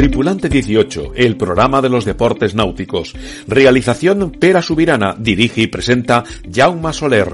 [0.00, 3.12] Tripulante 18, el programa de los deportes náuticos.
[3.46, 7.28] Realización Pera Subirana, dirige y presenta Jaume Soler.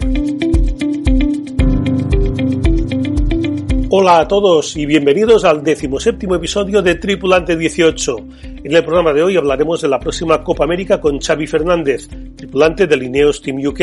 [3.89, 8.17] Hola a todos y bienvenidos al decimoséptimo episodio de Tripulante 18.
[8.65, 12.89] En el programa de hoy hablaremos de la próxima Copa América con Xavi Fernández, tripulante
[12.89, 13.81] del Ineos Team UK,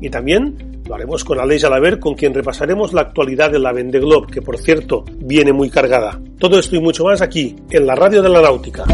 [0.00, 4.00] y también lo haremos con Aleix Alaver, con quien repasaremos la actualidad de la Vende
[4.00, 6.20] Globe, que por cierto viene muy cargada.
[6.38, 8.84] Todo esto y mucho más aquí, en la radio de la náutica.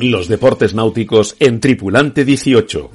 [0.00, 2.90] Los deportes náuticos en Tripulante 18.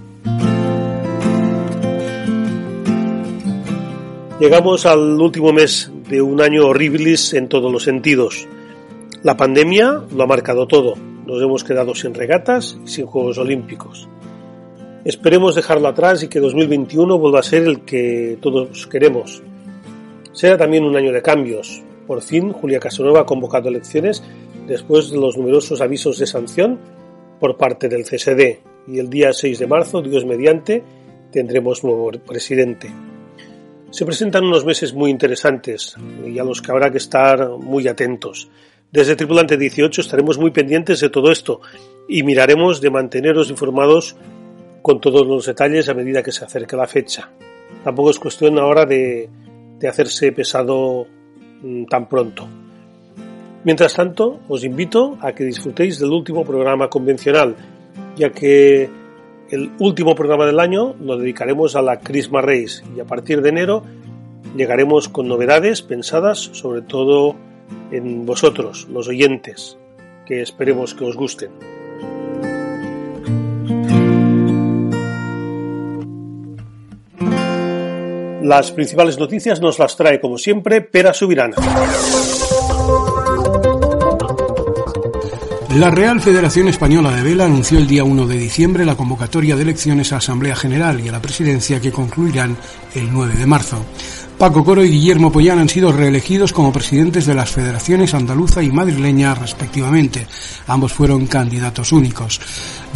[4.39, 8.47] Llegamos al último mes de un año horribilis en todos los sentidos.
[9.21, 10.95] La pandemia lo ha marcado todo.
[11.25, 14.07] Nos hemos quedado sin regatas y sin Juegos Olímpicos.
[15.05, 19.41] Esperemos dejarlo atrás y que 2021 vuelva a ser el que todos queremos.
[20.33, 21.81] Será también un año de cambios.
[22.05, 24.21] Por fin, Julia Casanova ha convocado elecciones
[24.67, 26.79] después de los numerosos avisos de sanción
[27.39, 30.83] por parte del CSD y el día 6 de marzo, Dios mediante,
[31.31, 32.91] tendremos nuevo presidente.
[33.91, 38.49] Se presentan unos meses muy interesantes y a los que habrá que estar muy atentos.
[38.91, 41.61] Desde Tripulante 18 estaremos muy pendientes de todo esto
[42.07, 44.15] y miraremos de manteneros informados
[44.81, 47.29] con todos los detalles a medida que se acerque la fecha.
[47.83, 49.29] Tampoco es cuestión ahora de,
[49.79, 51.07] de hacerse pesado
[51.61, 52.47] mm, tan pronto.
[53.63, 57.55] Mientras tanto, os invito a que disfrutéis del último programa convencional,
[58.15, 58.89] ya que
[59.49, 63.49] el último programa del año lo dedicaremos a la Christmas Race y a partir de
[63.49, 63.83] enero
[64.55, 67.35] llegaremos con novedades pensadas sobre todo
[67.91, 69.77] en vosotros, los oyentes,
[70.25, 71.78] que esperemos que os gusten.
[78.41, 81.55] Las principales noticias nos las trae, como siempre, Pera Subirana.
[85.75, 89.61] La Real Federación Española de Vela anunció el día 1 de diciembre la convocatoria de
[89.61, 92.57] elecciones a Asamblea General y a la presidencia que concluirán
[92.95, 93.85] el 9 de marzo.
[94.39, 98.71] Paco Coro y Guillermo Pollán han sido reelegidos como presidentes de las federaciones andaluza y
[98.71, 100.25] madrileña respectivamente.
[100.67, 102.39] Ambos fueron candidatos únicos.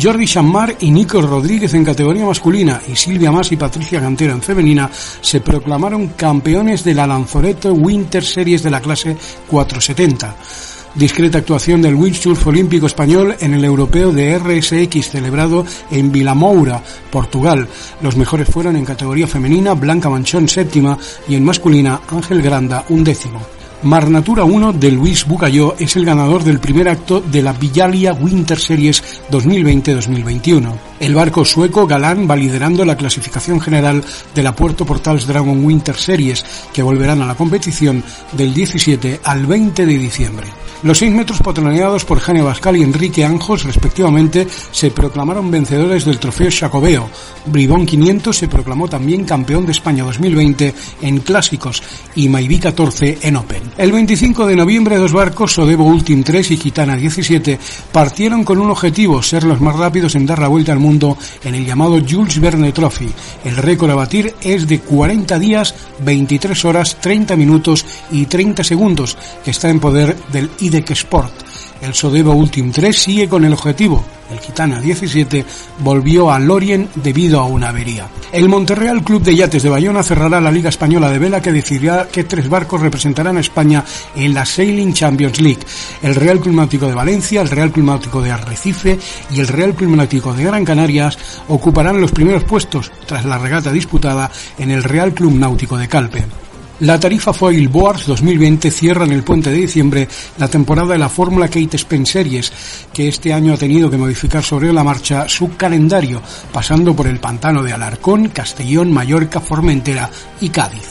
[0.02, 4.42] Jordi Chammar y Nico Rodríguez en categoría masculina y Silvia Mas y Patricia Cantero en
[4.42, 9.18] femenina se proclamaron campeones de la Lanzoreto Winter Series de la clase
[9.50, 10.38] 470
[10.96, 16.82] discreta actuación del windsurf olímpico español en el europeo de RSX celebrado en Vilamoura,
[17.12, 17.68] Portugal.
[18.02, 23.04] Los mejores fueron en categoría femenina Blanca Manchón séptima y en masculina Ángel Granda un
[23.04, 23.42] décimo.
[23.84, 28.58] Marnatura 1 de Luis Bucayó es el ganador del primer acto de la Villalia Winter
[28.58, 30.93] Series 2020-2021.
[31.04, 34.02] El barco sueco Galán va liderando la clasificación general
[34.34, 39.46] de la Puerto Portals Dragon Winter Series, que volverán a la competición del 17 al
[39.46, 40.48] 20 de diciembre.
[40.84, 46.20] Los seis metros patroneados por Jane Bascal y Enrique Anjos, respectivamente, se proclamaron vencedores del
[46.20, 47.10] trofeo Chacobeo.
[47.46, 51.82] Bribón 500 se proclamó también campeón de España 2020 en clásicos
[52.16, 53.64] y Maibí 14 en Open.
[53.78, 57.60] El 25 de noviembre, dos barcos, Sodebo Ultim 3 y Gitana 17,
[57.94, 60.93] partieron con un objetivo, ser los más rápidos en dar la vuelta al mundo
[61.44, 63.10] en el llamado Jules Verne Trophy.
[63.44, 69.18] El récord a batir es de 40 días, 23 horas, 30 minutos y 30 segundos,
[69.44, 71.34] que está en poder del IDEC Sport.
[71.82, 74.04] El Sodebo Ultim 3 sigue con el objetivo.
[74.32, 75.46] El Gitana 17
[75.80, 78.08] volvió a Lorient debido a una avería.
[78.32, 82.08] El Monterreal Club de Yates de Bayona cerrará la Liga Española de Vela que decidirá
[82.12, 83.84] qué tres barcos representarán a España
[84.16, 85.62] en la Sailing Champions League.
[86.02, 89.00] El Real Club Náutico de Valencia, el Real Club Náutico de Arrecife
[89.32, 91.18] y el Real Club Náutico de Gran Canarias
[91.48, 96.26] ocuparán los primeros puestos tras la regata disputada en el Real Club Náutico de Calpe.
[96.80, 100.08] La tarifa Foil Boards 2020 cierra en el puente de diciembre
[100.40, 102.52] la temporada de la Fórmula Kate Spence Series,
[102.92, 106.20] que este año ha tenido que modificar sobre la marcha su calendario,
[106.52, 110.10] pasando por el pantano de Alarcón, Castellón, Mallorca, Formentera
[110.42, 110.90] y Cádiz.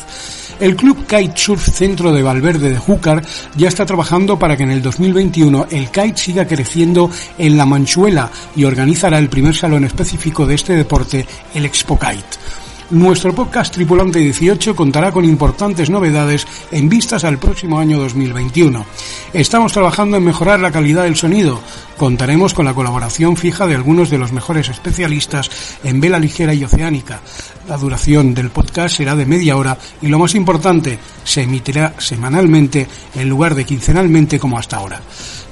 [0.60, 3.20] El club Kitesurf Centro de Valverde de Júcar
[3.56, 8.30] ya está trabajando para que en el 2021 el kite siga creciendo en la Manchuela
[8.54, 12.61] y organizará el primer salón específico de este deporte, el Expo Kite.
[12.92, 18.84] Nuestro podcast Tripulante 18 contará con importantes novedades en vistas al próximo año 2021.
[19.32, 21.58] Estamos trabajando en mejorar la calidad del sonido.
[21.96, 25.50] Contaremos con la colaboración fija de algunos de los mejores especialistas
[25.82, 27.22] en vela ligera y oceánica.
[27.66, 32.86] La duración del podcast será de media hora y lo más importante, se emitirá semanalmente
[33.14, 35.00] en lugar de quincenalmente como hasta ahora.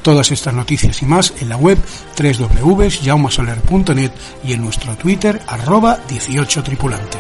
[0.02, 1.78] Todas estas noticias y más en la web
[2.18, 4.10] www.jaumasoler.net
[4.44, 7.18] y en nuestro Twitter arroba 18 tripulante.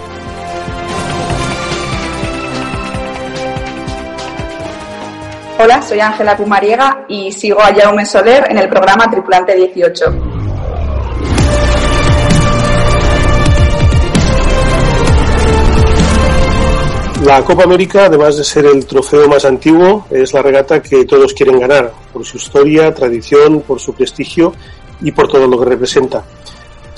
[5.62, 10.29] Hola, soy Ángela Pumariega y sigo a Jaume Soler en el programa Tripulante 18.
[17.24, 21.34] La Copa América, además de ser el trofeo más antiguo, es la regata que todos
[21.34, 24.54] quieren ganar, por su historia, tradición, por su prestigio
[25.02, 26.24] y por todo lo que representa.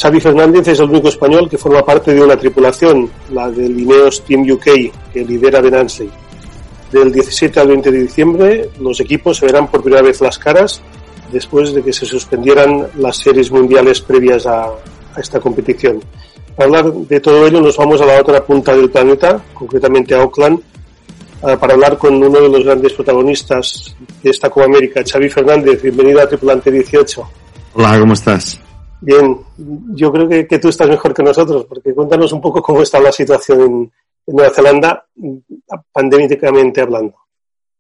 [0.01, 4.23] Xavi Fernández es el único español que forma parte de una tripulación, la del Ineos
[4.25, 4.65] Team UK,
[5.13, 6.11] que lidera Ben Ansley.
[6.93, 10.81] Del 17 al 20 de diciembre, los equipos se verán por primera vez las caras
[11.33, 14.71] después de que se suspendieran las series mundiales previas a
[15.17, 16.01] esta competición.
[16.57, 20.23] Para hablar de todo ello nos vamos a la otra punta del planeta, concretamente a
[20.23, 20.61] Auckland,
[21.41, 25.83] para hablar con uno de los grandes protagonistas de esta Copa América, Xavi Fernández.
[25.83, 27.23] Bienvenido a Tripulante 18.
[27.75, 28.61] Hola, ¿cómo estás?
[29.01, 29.37] Bien,
[29.95, 33.01] yo creo que, que, tú estás mejor que nosotros, porque cuéntanos un poco cómo está
[33.01, 33.93] la situación en,
[34.27, 35.07] en Nueva Zelanda,
[35.91, 37.15] pandémicamente hablando.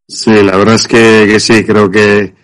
[0.08, 2.34] Sí, la verdad es que, que, sí, creo que,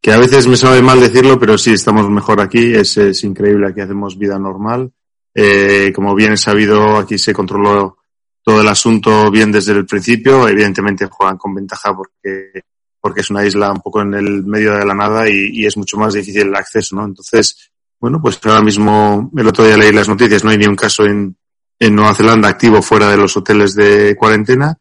[0.00, 3.68] que a veces me sabe mal decirlo, pero sí, estamos mejor aquí, es, es increíble,
[3.68, 4.90] aquí hacemos vida normal.
[5.38, 7.98] Eh, como bien es sabido, aquí se controló
[8.42, 10.48] todo el asunto bien desde el principio.
[10.48, 12.62] Evidentemente juegan con ventaja porque,
[12.98, 15.76] porque es una isla un poco en el medio de la nada y, y es
[15.76, 17.04] mucho más difícil el acceso, ¿no?
[17.04, 20.76] Entonces, bueno, pues ahora mismo, el otro día leí las noticias, no hay ni un
[20.76, 21.36] caso en,
[21.78, 24.76] en Nueva Zelanda activo fuera de los hoteles de cuarentena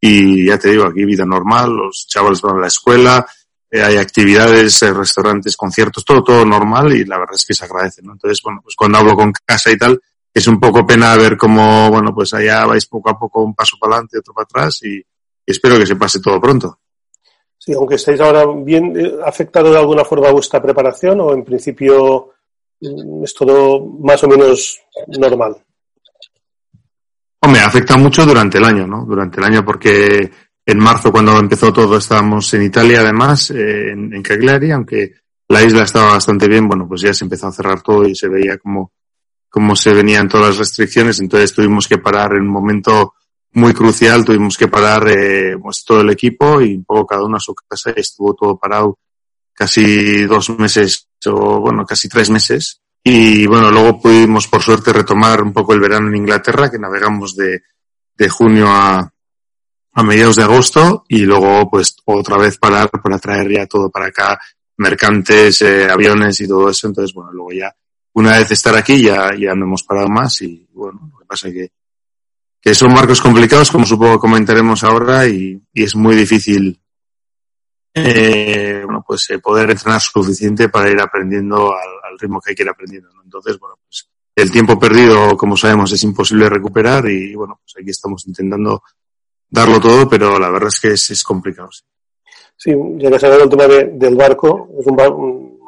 [0.00, 3.26] y ya te digo, aquí vida normal, los chavales van a la escuela,
[3.70, 7.64] eh, hay actividades, eh, restaurantes, conciertos, todo, todo normal y la verdad es que se
[7.64, 8.12] agradece, ¿no?
[8.12, 10.00] Entonces, bueno, pues cuando hablo con casa y tal,
[10.32, 13.76] es un poco pena ver cómo, bueno, pues allá vais poco a poco un paso
[13.78, 15.04] para adelante, otro para atrás y, y
[15.46, 16.78] espero que se pase todo pronto.
[17.58, 18.94] Sí, aunque estáis ahora bien,
[19.24, 22.30] ¿ha afectado de alguna forma vuestra preparación o en principio
[22.80, 25.56] es todo más o menos normal?
[27.40, 29.04] Hombre, afecta mucho durante el año, ¿no?
[29.04, 30.30] Durante el año porque
[30.68, 35.14] en marzo cuando empezó todo estábamos en Italia además, eh, en, en Cagliari, aunque
[35.48, 38.28] la isla estaba bastante bien, bueno, pues ya se empezó a cerrar todo y se
[38.28, 38.92] veía como,
[39.48, 43.14] como se venían todas las restricciones, entonces tuvimos que parar en un momento
[43.52, 47.38] muy crucial, tuvimos que parar eh, pues todo el equipo y un poco cada uno
[47.38, 48.98] a su casa y estuvo todo parado
[49.54, 52.82] casi dos meses o bueno, casi tres meses.
[53.02, 57.34] Y bueno, luego pudimos por suerte retomar un poco el verano en Inglaterra, que navegamos
[57.34, 57.62] de,
[58.18, 59.10] de junio a,
[59.98, 64.06] a mediados de agosto y luego pues otra vez parar para traer ya todo para
[64.06, 64.38] acá,
[64.76, 66.86] mercantes, eh, aviones y todo eso.
[66.86, 67.74] Entonces, bueno, luego ya,
[68.12, 71.48] una vez estar aquí ya, ya no hemos parado más y bueno, lo que pasa
[71.48, 71.72] es que,
[72.60, 76.80] que son barcos complicados, como supongo comentaremos ahora, y, es muy difícil
[77.92, 82.62] eh, bueno, pues eh, poder entrenar suficiente para ir aprendiendo al, ritmo que hay que
[82.62, 83.10] ir aprendiendo.
[83.24, 87.90] Entonces, bueno, pues el tiempo perdido, como sabemos, es imposible recuperar y bueno, pues aquí
[87.90, 88.82] estamos intentando
[89.50, 91.70] darlo todo, pero la verdad es que es, es complicado.
[91.72, 91.84] Sí,
[92.56, 95.18] sí ya que se el tema de, del barco, es un barco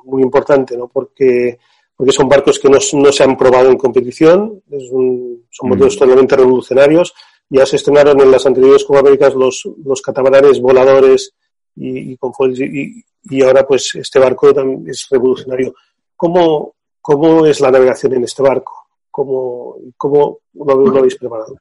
[0.05, 0.89] muy importante, ¿no?
[0.89, 1.59] Porque,
[1.97, 5.97] porque son barcos que no, no se han probado en competición, es un, son modelos
[5.97, 5.99] mm.
[5.99, 7.15] totalmente revolucionarios.
[7.49, 11.35] Ya se estrenaron en las anteriores Copa Américas los, los catamaranes voladores
[11.75, 15.75] y, y, con y, y, ahora pues este barco también es revolucionario.
[16.17, 18.73] ¿Cómo, cómo es la navegación en este barco?
[19.11, 21.57] ¿Cómo, cómo lo, lo habéis preparado?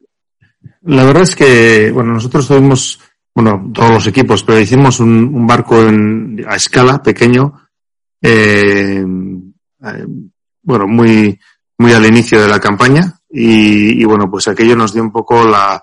[0.82, 3.00] La verdad es que, bueno, nosotros tuvimos,
[3.34, 7.70] bueno, todos los equipos, pero hicimos un, barco en, a escala, pequeño,
[8.22, 9.06] eh,
[9.84, 10.06] eh,
[10.62, 11.39] bueno, muy,
[11.78, 15.46] muy al inicio de la campaña y, y, bueno, pues aquello nos dio un poco
[15.46, 15.82] la,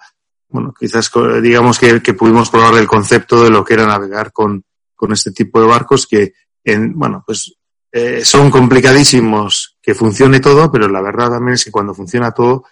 [0.49, 1.11] bueno, quizás
[1.42, 4.64] digamos que, que, pudimos probar el concepto de lo que era navegar con,
[4.95, 6.33] con este tipo de barcos que,
[6.64, 7.54] en, bueno, pues
[7.92, 12.64] eh, son complicadísimos que funcione todo, pero la verdad también es que cuando funciona todo,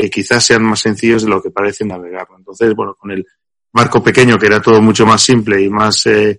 [0.00, 2.26] eh, quizás sean más sencillos de lo que parece navegar.
[2.36, 3.26] Entonces, bueno, con el
[3.72, 6.38] barco pequeño, que era todo mucho más simple y más eh,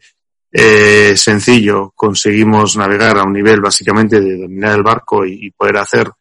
[0.52, 5.78] eh, sencillo, conseguimos navegar a un nivel básicamente de dominar el barco y, y poder
[5.78, 6.12] hacer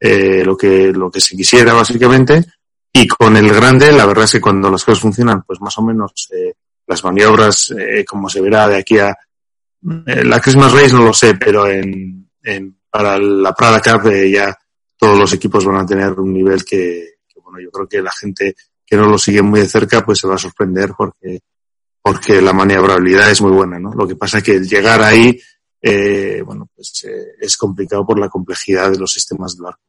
[0.00, 2.44] eh, lo que lo que se quisiera básicamente
[2.92, 5.82] y con el grande, la verdad es que cuando las cosas funcionan, pues más o
[5.82, 6.54] menos eh,
[6.86, 9.14] las maniobras, eh, como se verá de aquí a
[9.82, 14.56] la Christmas Race, no lo sé, pero en, en para la Prada Cup ya
[14.98, 18.54] todos los equipos van a tener un nivel que, bueno, yo creo que la gente
[18.84, 21.40] que no lo sigue muy de cerca, pues se va a sorprender porque,
[22.02, 23.92] porque la maniobrabilidad es muy buena, ¿no?
[23.92, 25.38] Lo que pasa es que el llegar ahí,
[25.80, 29.82] eh, bueno, pues eh, es complicado por la complejidad de los sistemas del barco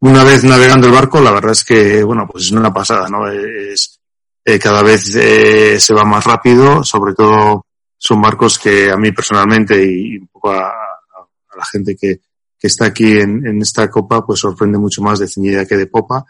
[0.00, 3.28] una vez navegando el barco, la verdad es que, bueno, pues es una pasada, ¿no?
[3.28, 4.00] Es,
[4.44, 7.66] eh, cada vez eh, se va más rápido, sobre todo
[7.98, 12.18] son barcos que a mí personalmente y un poco a, a la gente que,
[12.60, 15.86] que está aquí en, en, esta copa, pues sorprende mucho más de ceñida que de
[15.86, 16.26] popa,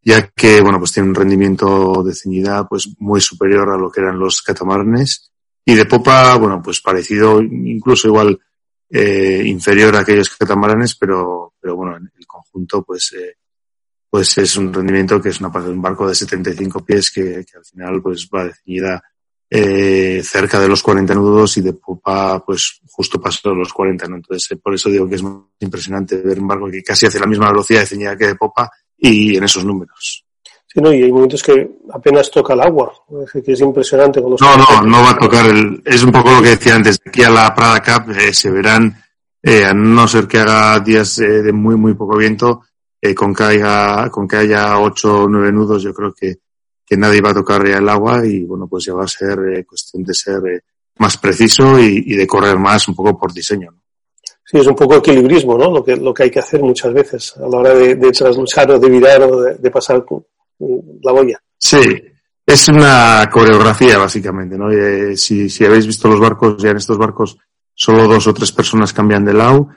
[0.00, 4.00] ya que, bueno, pues tiene un rendimiento de ceñida pues muy superior a lo que
[4.00, 5.32] eran los catamaranes
[5.66, 8.38] Y de popa, bueno, pues parecido, incluso igual
[8.88, 13.36] eh, inferior a aquellos catamaranes, pero, pero bueno, en el conjunto, pues, eh,
[14.08, 17.44] pues es un rendimiento que es una parte de un barco de 75 pies que,
[17.44, 19.02] que al final pues va decidida
[19.50, 24.16] eh, cerca de los 40 nudos y de popa pues justo pasó los 40, ¿no?
[24.16, 27.18] Entonces eh, por eso digo que es muy impresionante ver un barco que casi hace
[27.18, 30.24] la misma velocidad de ceñida que de popa y en esos números.
[30.72, 32.92] Sí, no, y hay momentos que apenas toca el agua,
[33.44, 34.22] que es impresionante.
[34.22, 36.76] Con los no, no, no va a tocar el, es un poco lo que decía
[36.76, 38.94] antes, aquí a la Prada Cup eh, se verán,
[39.42, 42.62] eh, a no ser que haga días eh, de muy, muy poco viento,
[43.16, 46.36] con que haya, con que haya ocho o nueve nudos, yo creo que,
[46.90, 49.38] que nadie va a tocar ya el agua y bueno, pues ya va a ser
[49.54, 50.60] eh, cuestión de ser eh,
[50.98, 53.70] más preciso y, y, de correr más un poco por diseño.
[53.70, 53.80] ¿no?
[54.44, 55.70] Sí, es un poco equilibrismo, ¿no?
[55.70, 58.72] Lo que, lo que hay que hacer muchas veces a la hora de, de trasluchar
[58.72, 60.04] o de virar o de, de pasar
[60.58, 61.40] la boya.
[61.56, 61.78] Sí,
[62.44, 64.68] es una coreografía básicamente, ¿no?
[64.72, 67.38] Eh, si, si habéis visto los barcos, ya en estos barcos
[67.72, 69.68] solo dos o tres personas cambian de lado,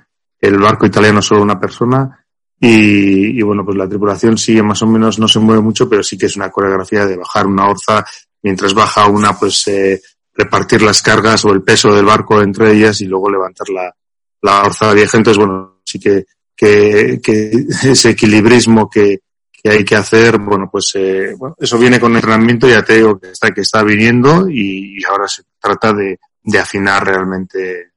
[0.42, 2.23] el barco italiano solo una persona,
[2.66, 6.02] y, y, bueno, pues la tripulación sigue más o menos, no se mueve mucho, pero
[6.02, 8.06] sí que es una coreografía de bajar una orza,
[8.42, 10.02] mientras baja una, pues eh,
[10.34, 13.94] repartir las cargas o el peso del barco entre ellas y luego levantar la,
[14.42, 15.18] la orza vieja.
[15.18, 17.52] Entonces, bueno, sí que, que, que
[17.84, 19.20] ese equilibrismo que,
[19.52, 22.96] que hay que hacer, bueno, pues eh, bueno, eso viene con el entrenamiento, ya te
[22.96, 27.93] digo que está, que está viniendo y, y ahora se trata de, de afinar realmente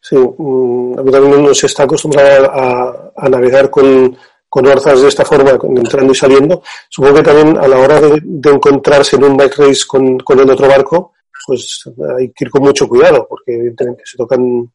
[0.00, 4.16] Sí, mm, a mí también uno se está acostumbrado a, a navegar con,
[4.48, 6.62] con orzas de esta forma, entrando y saliendo.
[6.88, 10.40] Supongo que también a la hora de, de encontrarse en un bike race con, con,
[10.40, 11.12] el otro barco,
[11.46, 11.84] pues
[12.18, 14.70] hay que ir con mucho cuidado, porque evidentemente se tocan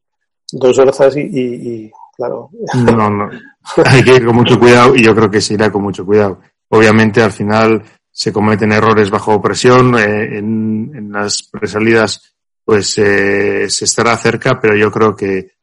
[0.51, 2.49] dos orzas y, y, y claro.
[2.73, 3.29] No, no.
[3.85, 6.39] Hay que ir con mucho cuidado y yo creo que se irá con mucho cuidado.
[6.69, 12.34] Obviamente al final se cometen errores bajo presión, eh, en, en las presalidas
[12.65, 15.55] pues eh, se estará cerca, pero yo creo que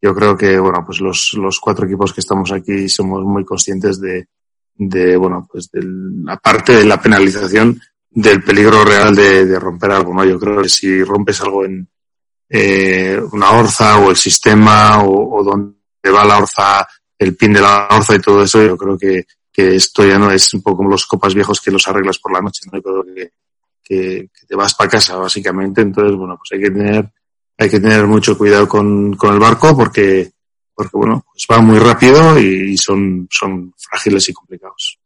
[0.00, 4.00] yo creo que bueno pues los, los cuatro equipos que estamos aquí somos muy conscientes
[4.00, 4.28] de,
[4.74, 9.90] de bueno pues de la parte de la penalización del peligro real de, de romper
[9.90, 11.88] algo no yo creo que si rompes algo en
[12.48, 15.74] eh, una orza o el sistema o, o donde
[16.14, 16.86] va la orza
[17.18, 20.30] el pin de la orza y todo eso yo creo que que esto ya no
[20.30, 22.82] es un poco como los copas viejos que los arreglas por la noche no yo
[22.82, 23.30] creo que
[23.86, 25.80] que, que te vas para casa, básicamente.
[25.80, 27.08] Entonces, bueno, pues hay que tener,
[27.56, 30.30] hay que tener mucho cuidado con, con el barco porque,
[30.74, 34.98] porque bueno, pues va muy rápido y, y son, son frágiles y complicados.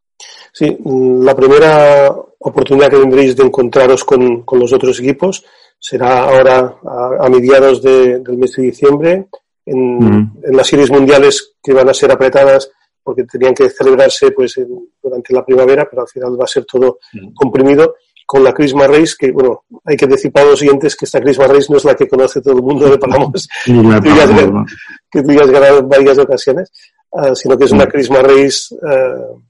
[0.52, 5.44] Sí, la primera oportunidad que tendréis de encontraros con, con los otros equipos
[5.78, 9.28] será ahora a, a mediados de, del mes de diciembre
[9.64, 10.32] en, mm.
[10.44, 12.70] en, las series mundiales que van a ser apretadas
[13.02, 14.68] porque tenían que celebrarse pues en,
[15.02, 17.32] durante la primavera, pero al final va a ser todo mm.
[17.34, 17.94] comprimido
[18.30, 21.48] con la Christmas Race, que bueno, hay que decir para los siguientes que esta Christmas
[21.48, 25.50] Race no es la que conoce todo el mundo de Palamos, que tú ya has
[25.50, 26.70] ganado en varias ocasiones,
[27.10, 29.42] uh, sino que es una Christmas Race uh,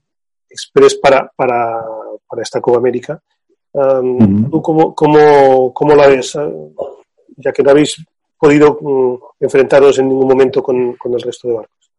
[0.49, 1.79] express para, para,
[2.27, 3.21] para esta Copa América.
[3.71, 4.49] Um, uh -huh.
[4.49, 6.35] ¿Tú cómo, cómo, cómo la ves?
[7.37, 8.03] Ya que no habéis
[8.35, 11.91] podido um, enfrentaros en ningún momento con, con el resto de barcos.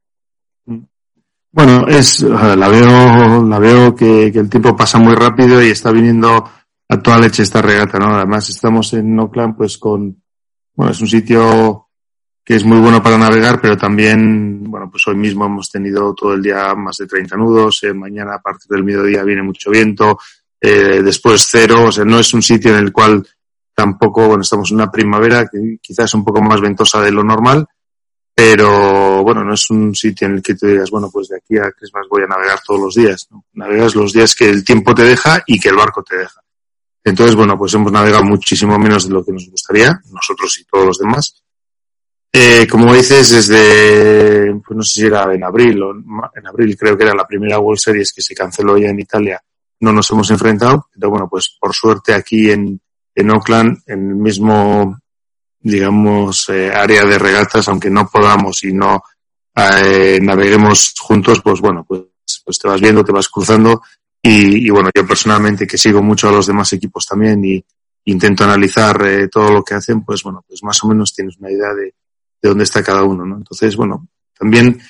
[1.55, 5.93] Bueno, es, la veo, la veo que, que el tiempo pasa muy rápido y está
[5.93, 6.43] viniendo
[6.93, 8.15] a toda esta regata, ¿no?
[8.15, 10.23] Además estamos en Oakland pues con,
[10.75, 11.89] bueno, es un sitio
[12.45, 16.35] que es muy bueno para navegar, pero también, bueno, pues hoy mismo hemos tenido todo
[16.35, 20.19] el día más de 30 nudos, eh, mañana a partir del mediodía viene mucho viento,
[20.61, 23.27] eh, después cero, o sea, no es un sitio en el cual
[23.75, 27.67] tampoco, bueno, estamos en una primavera que quizás un poco más ventosa de lo normal,
[28.35, 31.57] pero bueno, no es un sitio en el que tú digas, bueno, pues de aquí
[31.57, 33.45] a Christmas voy a navegar todos los días, ¿no?
[33.55, 36.43] Navegas los días que el tiempo te deja y que el barco te deja.
[37.05, 40.87] Entonces, bueno, pues hemos navegado muchísimo menos de lo que nos gustaría, nosotros y todos
[40.87, 41.43] los demás.
[42.33, 46.97] Eh, como dices, desde, pues no sé si era en abril o en abril creo
[46.97, 49.43] que era la primera World Series que se canceló ya en Italia,
[49.81, 52.81] no nos hemos enfrentado, pero bueno, pues por suerte aquí en,
[53.15, 54.99] en Oakland, en el mismo,
[55.61, 59.03] digamos, eh, área de regatas, aunque no podamos y no
[59.55, 62.03] eh, naveguemos juntos, pues bueno, pues,
[62.45, 63.83] pues te vas viendo, te vas cruzando
[64.23, 67.65] y, y, bueno, yo personalmente que sigo mucho a los demás equipos también y
[68.05, 71.51] intento analizar eh, todo lo que hacen, pues bueno, pues más o menos tienes una
[71.51, 71.95] idea de,
[72.43, 73.37] de dónde está cada uno, ¿no?
[73.37, 74.81] Entonces, bueno, también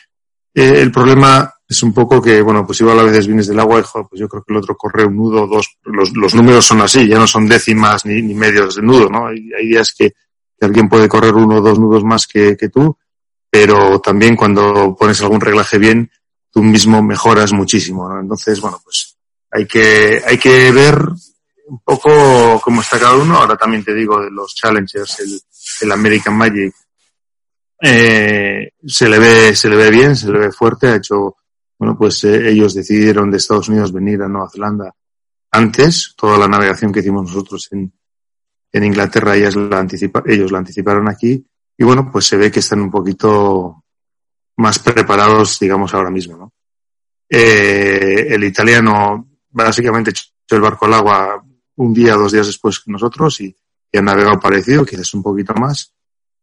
[0.54, 3.80] eh, el problema es un poco que, bueno, pues igual a veces vienes del agua
[3.80, 6.66] y, joder, pues yo creo que el otro corre un nudo, dos, los, los números
[6.66, 9.26] son así, ya no son décimas ni, ni medios de nudo, ¿no?
[9.26, 12.68] Hay, hay días que, que, alguien puede correr uno o dos nudos más que, que
[12.68, 12.96] tú,
[13.50, 16.10] pero también cuando pones algún reglaje bien,
[16.50, 18.20] tú mismo mejoras muchísimo, ¿no?
[18.20, 19.11] Entonces, bueno, pues
[19.52, 20.96] hay que, hay que ver
[21.66, 23.36] un poco como está cada uno.
[23.36, 25.40] Ahora también te digo de los Challengers, el,
[25.82, 26.74] el American Magic,
[27.82, 30.88] eh, se le ve, se le ve bien, se le ve fuerte.
[30.88, 31.36] Ha hecho,
[31.78, 34.94] bueno, pues eh, ellos decidieron de Estados Unidos venir a Nueva Zelanda
[35.50, 36.14] antes.
[36.16, 37.92] Toda la navegación que hicimos nosotros en,
[38.72, 41.44] en Inglaterra, ellas la anticipa, ellos la anticiparon aquí.
[41.76, 43.84] Y bueno, pues se ve que están un poquito
[44.56, 46.52] más preparados, digamos, ahora mismo, ¿no?
[47.28, 50.12] Eh, el italiano básicamente
[50.50, 51.44] el barco al agua
[51.76, 53.56] un día, dos días después que nosotros y,
[53.90, 55.94] y ha navegado parecido, quizás un poquito más.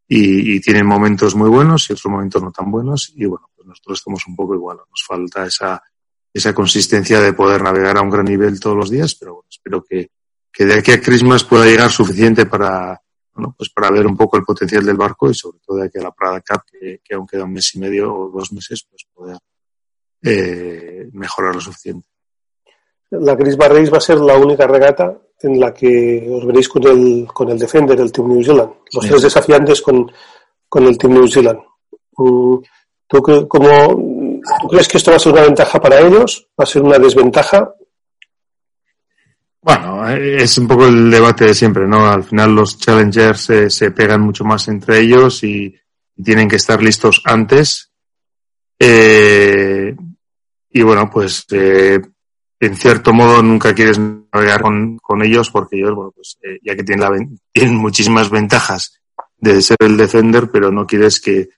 [0.07, 3.11] Y, y, tienen momentos muy buenos y otros momentos no tan buenos.
[3.15, 5.83] Y bueno, pues nosotros estamos un poco igual, nos falta esa,
[6.33, 9.83] esa consistencia de poder navegar a un gran nivel todos los días, pero bueno, espero
[9.83, 10.09] que,
[10.51, 12.99] que de aquí a Christmas pueda llegar suficiente para,
[13.33, 15.99] bueno, pues para ver un poco el potencial del barco y sobre todo de aquí
[15.99, 19.05] a la Prada Cup, que, aún queda un mes y medio o dos meses, pues
[19.13, 19.39] pueda
[20.21, 22.08] eh, mejorar lo suficiente.
[23.11, 26.85] La Christmas Race va a ser la única regata en la que os veréis con
[26.87, 28.71] el, con el Defender, el Team New Zealand.
[28.93, 30.11] Los tres desafiantes con,
[30.67, 31.59] con el Team New Zealand.
[32.17, 32.57] Mm,
[33.07, 36.47] ¿Tú, cómo, ¿Tú crees que esto va a ser una ventaja para ellos?
[36.59, 37.73] ¿Va a ser una desventaja?
[39.61, 42.05] Bueno, es un poco el debate de siempre, ¿no?
[42.07, 45.75] Al final los challengers se, se pegan mucho más entre ellos y,
[46.15, 47.91] y, tienen que estar listos antes.
[48.79, 49.95] Eh,
[50.69, 51.99] y bueno, pues eh,
[52.59, 56.83] en cierto modo nunca quieres navegar con, ellos porque ellos, bueno, pues eh, ya que
[56.83, 57.17] tienen, la,
[57.51, 58.99] tienen muchísimas ventajas
[59.37, 61.49] de ser el defender, pero no quieres que,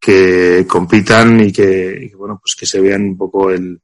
[0.00, 3.80] que compitan y que, bueno, pues que se vean un poco el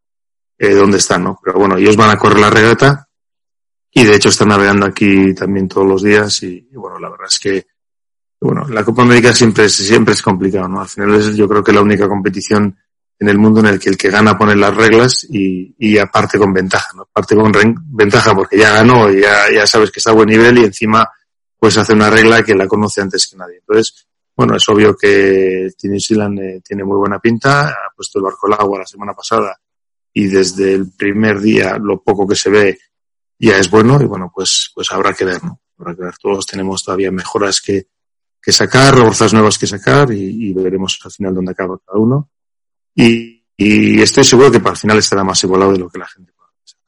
[0.58, 1.38] eh, dónde están, ¿no?
[1.42, 3.08] Pero bueno, ellos van a correr la regata
[3.92, 7.28] y de hecho están navegando aquí también todos los días y, y bueno, la verdad
[7.30, 7.66] es que
[8.44, 10.82] bueno, la Copa América siempre es, siempre es complicado, ¿no?
[10.82, 12.76] Al final es yo creo que la única competición
[13.18, 16.38] en el mundo en el que el que gana pone las reglas y, y aparte
[16.38, 17.02] con ventaja, ¿no?
[17.02, 17.52] Aparte con
[17.92, 21.08] ventaja porque ya ganó y ya, ya sabes que está a buen nivel y encima
[21.58, 23.58] pues hace una regla que la conoce antes que nadie.
[23.58, 28.24] Entonces, bueno, es obvio que New Zealand eh, tiene muy buena pinta, ha puesto el
[28.24, 29.56] barco al agua la semana pasada
[30.12, 32.78] y desde el primer día lo poco que se ve
[33.38, 35.60] ya es bueno y bueno, pues, pues habrá que ver, ¿no?
[35.78, 36.14] Habrá que ver.
[36.20, 37.86] Todos tenemos todavía mejoras que,
[38.42, 42.30] que sacar, fuerzas nuevas que sacar y, y veremos al final dónde acaba cada uno
[42.94, 46.06] y, y, estoy seguro que para el final estará más igualado de lo que la
[46.06, 46.78] gente puede pensar.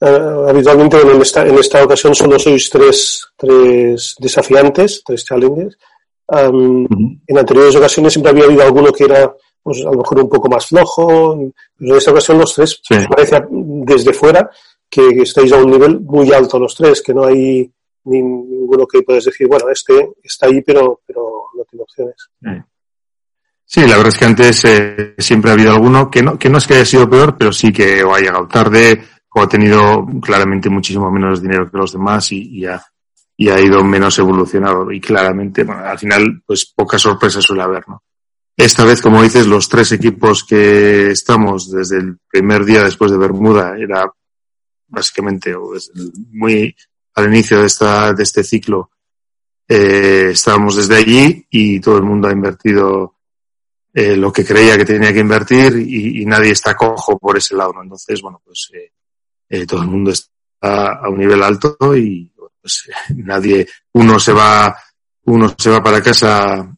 [0.00, 5.76] Uh, habitualmente en esta, en esta ocasión solo sois tres, tres desafiantes, tres challenges.
[6.26, 7.20] Um, uh -huh.
[7.26, 10.48] En anteriores ocasiones siempre había habido alguno que era pues, a lo mejor un poco
[10.48, 11.38] más flojo,
[11.76, 12.94] pero en esta ocasión los tres sí.
[12.94, 14.50] pues, parece desde fuera
[14.90, 17.70] que, estáis a un nivel muy alto los tres, que no hay
[18.04, 22.16] ninguno que puedas decir, bueno, este está ahí pero, pero no tiene opciones.
[22.42, 22.73] Sí.
[23.74, 26.58] Sí, la verdad es que antes eh, siempre ha habido alguno que no, que no
[26.58, 30.06] es que haya sido peor, pero sí que o ha llegado tarde o ha tenido
[30.22, 32.80] claramente muchísimo menos dinero que los demás y, y, ha,
[33.36, 34.92] y ha ido menos evolucionado.
[34.92, 38.00] Y claramente, bueno, al final, pues poca sorpresa suele haber, ¿no?
[38.56, 43.18] Esta vez, como dices, los tres equipos que estamos desde el primer día después de
[43.18, 44.08] Bermuda era
[44.86, 45.52] básicamente
[46.30, 46.76] muy
[47.16, 48.92] al inicio de, esta, de este ciclo
[49.66, 53.13] eh, estábamos desde allí y todo el mundo ha invertido
[53.96, 57.72] eh, lo que creía que tenía que invertir y, nadie está cojo por ese lado.
[57.74, 57.82] ¿no?
[57.82, 58.90] Entonces, bueno, pues eh,
[59.48, 64.76] eh, todo el mundo está a un nivel alto y pues, nadie, uno se va,
[65.26, 66.76] uno se va para casa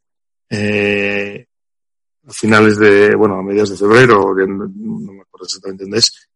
[0.50, 1.46] eh,
[2.26, 6.29] a finales de, bueno, a mediados de febrero, no, me acuerdo exactamente dónde es,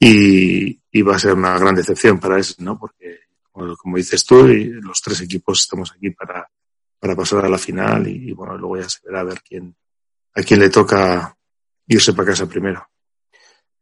[0.00, 2.78] y, y, va a ser una gran decepción para ese, ¿no?
[2.78, 3.20] Porque,
[3.52, 6.48] como, dices tú, los tres equipos estamos aquí para,
[6.98, 9.76] para pasar a la final y, y bueno, luego ya se verá a ver quién,
[10.34, 11.36] a quién le toca
[11.86, 12.86] irse para casa primero.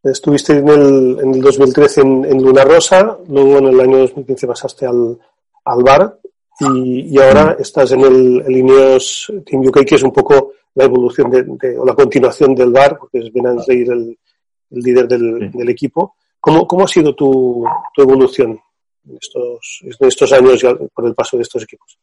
[0.02, 4.46] Estuviste en el, en el 2013 en, en, Luna Rosa, luego en el año 2015
[4.46, 5.18] pasaste al,
[5.64, 6.20] al bar
[6.60, 7.62] y, y ahora mm.
[7.62, 11.78] estás en el, el, Ineos Team UK, que es un poco la evolución de, de,
[11.78, 14.18] o la continuación del bar, porque es Ben Reir el,
[14.70, 15.58] el líder del, sí.
[15.58, 16.14] del, equipo.
[16.38, 18.60] ¿Cómo, ¿Cómo ha sido tu, tu evolución
[19.08, 20.62] en estos, en estos años
[20.94, 21.98] por el paso de estos equipos?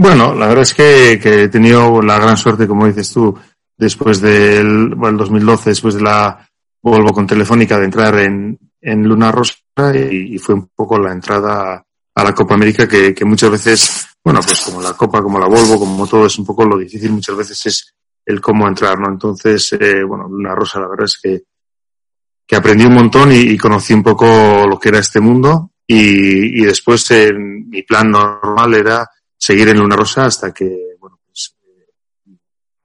[0.00, 3.36] Bueno, la verdad es que, que, he tenido la gran suerte, como dices tú,
[3.76, 6.48] después del bueno, 2012, después de la
[6.80, 9.56] Volvo con Telefónica, de entrar en, en Luna Rosa
[9.92, 11.84] y, y, fue un poco la entrada
[12.14, 15.48] a la Copa América que, que, muchas veces, bueno, pues como la Copa, como la
[15.48, 19.08] Volvo, como todo, es un poco lo difícil muchas veces es el cómo entrar, ¿no?
[19.08, 21.42] Entonces, eh, bueno, Luna Rosa, la verdad es que,
[22.46, 26.62] que aprendí un montón y, y conocí un poco lo que era este mundo y,
[26.62, 29.04] y después eh, mi plan normal era
[29.38, 32.36] seguir en Luna Rosa hasta que, bueno, pues, eh,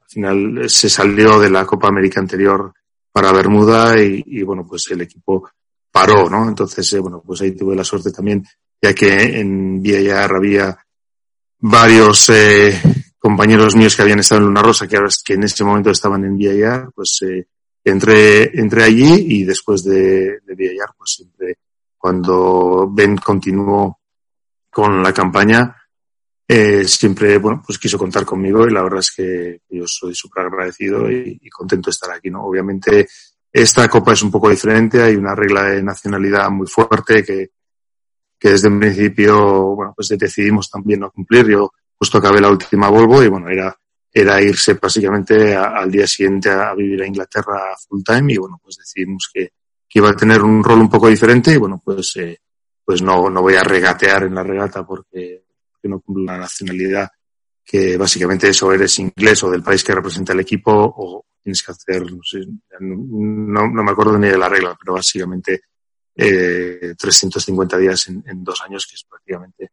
[0.01, 2.73] al final se salió de la Copa América anterior
[3.11, 5.49] para Bermuda y, y, bueno, pues el equipo
[5.91, 6.47] paró, ¿no?
[6.47, 8.45] Entonces, bueno, pues ahí tuve la suerte también,
[8.81, 10.77] ya que en Villar había
[11.59, 12.31] varios
[13.19, 16.25] compañeros míos que habían estado en Luna Rosa, que, ahora, que en ese momento estaban
[16.25, 17.19] en Villar, pues
[17.83, 21.57] entré, entré allí y después de, de Villar, pues siempre
[22.03, 23.99] cuando Ben continuó
[24.69, 25.73] con la campaña,
[26.55, 30.45] eh, siempre, bueno, pues quiso contar conmigo y la verdad es que yo soy súper
[30.45, 32.45] agradecido y, contento de estar aquí, ¿no?
[32.45, 33.07] Obviamente
[33.51, 37.49] esta copa es un poco diferente, hay una regla de nacionalidad muy fuerte que,
[38.37, 41.47] que desde el principio, bueno, pues decidimos también no cumplir.
[41.47, 43.75] Yo justo acabé la última Volvo y bueno, era,
[44.11, 48.59] era irse básicamente a, al día siguiente a, vivir a Inglaterra full time y bueno,
[48.63, 49.53] pues decidimos que,
[49.89, 52.37] que iba a tener un rol un poco diferente y bueno, pues, eh,
[52.85, 55.42] pues no, no voy a regatear en la regata porque,
[55.83, 57.09] porque no cumplo una nacionalidad
[57.65, 61.71] que básicamente eso eres inglés o del país que representa el equipo o tienes que
[61.71, 62.39] hacer, no, sé,
[62.79, 65.61] no, no me acuerdo ni de la regla, pero básicamente
[66.15, 69.71] eh, 350 días en, dos años, que es prácticamente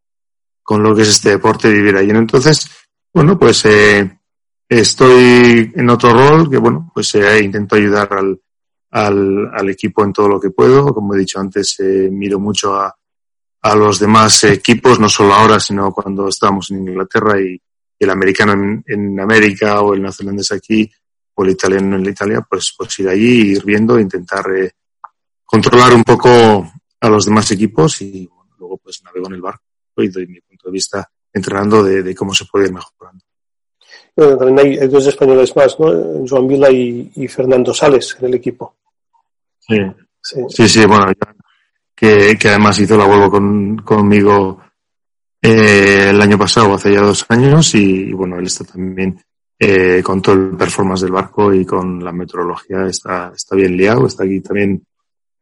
[0.63, 2.11] con lo que es este deporte vivir allí.
[2.11, 2.69] Entonces,
[3.13, 4.19] bueno, pues eh,
[4.67, 8.39] estoy en otro rol que, bueno, pues eh, intento ayudar al,
[8.91, 10.93] al, al, equipo en todo lo que puedo.
[10.93, 12.93] Como he dicho antes, eh, miro mucho a,
[13.61, 17.61] a los demás equipos, no solo ahora, sino cuando estábamos en Inglaterra y,
[17.99, 20.91] el americano en, en, América o el neozelandés aquí
[21.35, 24.71] o el italiano en la Italia, pues, pues ir allí, ir viendo, intentar eh,
[25.45, 29.61] controlar un poco a los demás equipos y bueno, luego pues navego en el barco
[29.97, 33.23] y doy mi punto de vista entrenando de, de cómo se puede ir mejorando.
[34.15, 36.25] Bueno, también hay, hay, dos españoles más, ¿no?
[36.27, 38.75] Joan Vila y, y, Fernando Sales en el equipo.
[39.59, 39.77] Sí,
[40.21, 41.05] sí, sí, sí bueno,
[42.01, 44.59] que, que además hizo la vuelvo con, conmigo
[45.39, 49.23] eh, el año pasado, hace ya dos años, y, bueno, él está también
[49.59, 54.07] eh, con todo el performance del barco y con la meteorología, está, está bien liado,
[54.07, 54.83] está aquí también,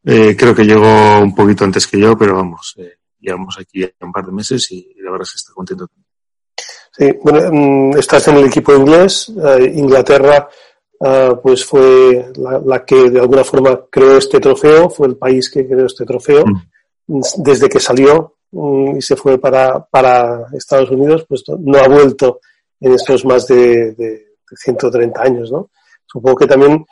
[0.03, 4.11] eh, creo que llegó un poquito antes que yo, pero vamos, eh, llevamos aquí un
[4.11, 5.87] par de meses y, la verdad es que está contento.
[6.91, 10.49] Sí, bueno, mm, estás en el equipo inglés, eh, Inglaterra
[10.99, 15.49] uh, pues fue la, la, que de alguna forma creó este trofeo, fue el país
[15.49, 16.45] que creó este trofeo.
[16.45, 17.21] Mm.
[17.37, 22.39] Desde que salió mm, y se fue para, para Estados Unidos, pues no ha vuelto
[22.79, 24.07] en estos más de, de,
[24.49, 25.69] de 130 años, ¿no?
[26.05, 26.85] Supongo que también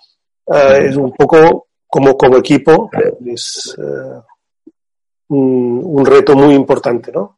[0.45, 2.89] uh, es un poco como, como equipo,
[3.25, 4.21] es uh,
[5.29, 7.37] un, un reto muy importante, ¿no?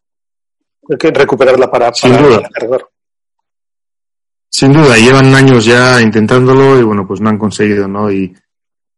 [0.89, 2.49] hay que recuperarla para, para Sin duda.
[4.50, 8.12] Sin duda, llevan años ya intentándolo y bueno, pues no han conseguido, ¿no?
[8.12, 8.36] Y,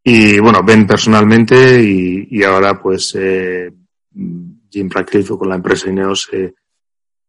[0.04, 3.72] y bueno, ven personalmente y, y ahora pues eh,
[4.70, 6.54] Jim Radcliffe con la empresa Ineos eh,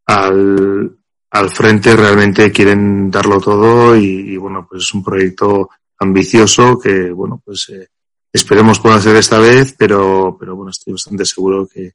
[0.07, 0.97] al,
[1.31, 7.11] al frente realmente quieren darlo todo y, y, bueno, pues es un proyecto ambicioso que
[7.11, 7.89] bueno, pues eh,
[8.33, 11.93] esperemos pueda ser esta vez, pero, pero bueno, estoy bastante seguro que,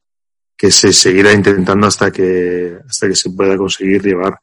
[0.56, 4.38] que se seguirá intentando hasta que, hasta que se pueda conseguir llevar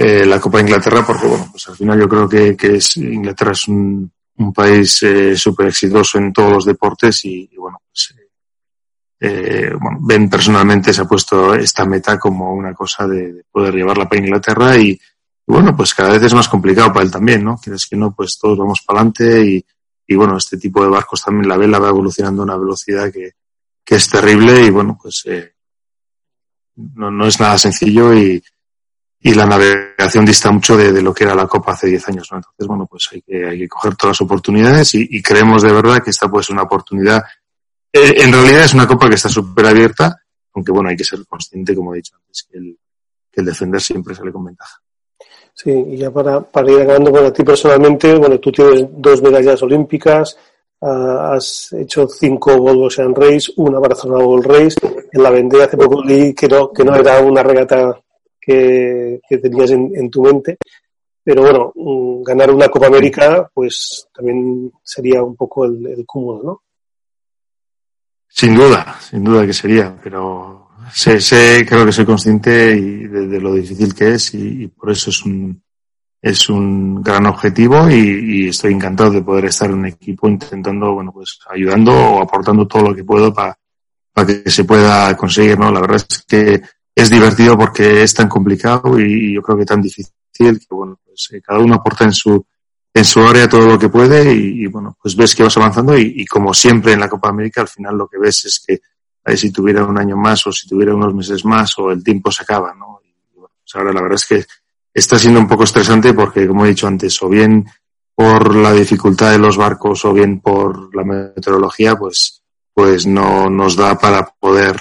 [0.00, 2.96] eh, la Copa de Inglaterra, porque bueno, pues al final yo creo que, que es,
[2.98, 8.14] Inglaterra es un, un país eh, súper exitoso en todos los deportes y, bueno, pues
[9.18, 13.74] eh, bueno, Ben personalmente se ha puesto esta meta como una cosa de, de poder
[13.74, 15.00] llevarla para Inglaterra y, y,
[15.44, 17.58] bueno, pues cada vez es más complicado para él también, ¿no?
[17.58, 19.66] Quieres que no, pues todos vamos para adelante y,
[20.06, 23.32] y bueno, este tipo de barcos también, la vela va evolucionando a una velocidad que,
[23.84, 25.54] que es terrible y bueno, pues eh,
[26.94, 28.40] no, no, es nada sencillo y,
[29.20, 32.28] y la navegación dista mucho de, de, lo que era la Copa hace 10 años.
[32.30, 32.38] ¿no?
[32.38, 36.02] Entonces, bueno, pues hay que, hay que coger todas las oportunidades y, creemos de verdad
[36.02, 37.22] que esta puede ser una oportunidad.
[37.92, 40.22] Eh, en realidad es una Copa que está súper abierta,
[40.54, 42.76] aunque bueno, hay que ser consciente, como he dicho antes, que el,
[43.44, 44.80] defender siempre sale con ventaja.
[45.54, 49.22] Sí, y ya para, para ir acabando, bueno, a ti personalmente, bueno, tú tienes dos
[49.22, 50.36] medallas olímpicas,
[50.80, 54.76] Uh, has hecho cinco Volvo Ocean Race, una Barcelona World Race.
[55.10, 58.00] En la Vendée hace poco leí que no, que no era una regata
[58.48, 60.56] que, tenías en, tu mente.
[61.22, 66.42] Pero bueno, um, ganar una Copa América, pues también sería un poco el, el cúmulo,
[66.42, 66.62] ¿no?
[68.26, 73.40] Sin duda, sin duda que sería, pero sé, sé creo que soy consciente y de,
[73.40, 75.62] lo difícil que es y, por eso es un,
[76.22, 80.94] es un gran objetivo y, y, estoy encantado de poder estar en un equipo intentando,
[80.94, 83.58] bueno, pues ayudando o aportando todo lo que puedo para
[84.12, 85.70] pa que se pueda conseguir, ¿no?
[85.70, 86.62] La verdad es que
[86.98, 91.28] es divertido porque es tan complicado y, yo creo que tan difícil que, bueno, pues
[91.32, 92.44] eh, cada uno aporta en su,
[92.92, 95.96] en su área todo lo que puede y, y bueno, pues ves que vas avanzando
[95.96, 98.80] y, y, como siempre en la Copa América al final lo que ves es que
[99.24, 102.32] eh, si tuviera un año más o si tuviera unos meses más o el tiempo
[102.32, 103.00] se acaba, ¿no?
[103.04, 104.44] Y bueno, pues ahora la verdad es que
[104.92, 107.64] está siendo un poco estresante porque, como he dicho antes, o bien
[108.12, 112.42] por la dificultad de los barcos o bien por la meteorología, pues,
[112.74, 114.80] pues no nos da para poder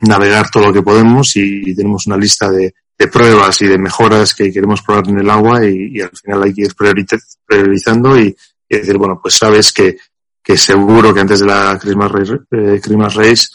[0.00, 2.74] navegar todo lo que podemos y, tenemos una lista de,
[3.12, 6.62] pruebas y de mejoras que queremos probar en el agua y, al final hay que
[6.62, 8.36] ir priorizando y,
[8.68, 9.96] decir, bueno, pues sabes que,
[10.42, 12.80] que seguro que antes de la Christmas Race, eh,
[13.14, 13.46] Race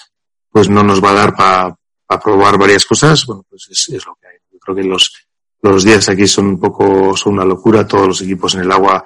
[0.49, 1.77] pues no nos va a dar para
[2.21, 4.38] probar varias cosas, bueno, pues es, lo que hay.
[4.51, 5.12] Yo creo que los,
[5.62, 9.03] los días aquí son un poco, son una locura, todos los equipos en el agua,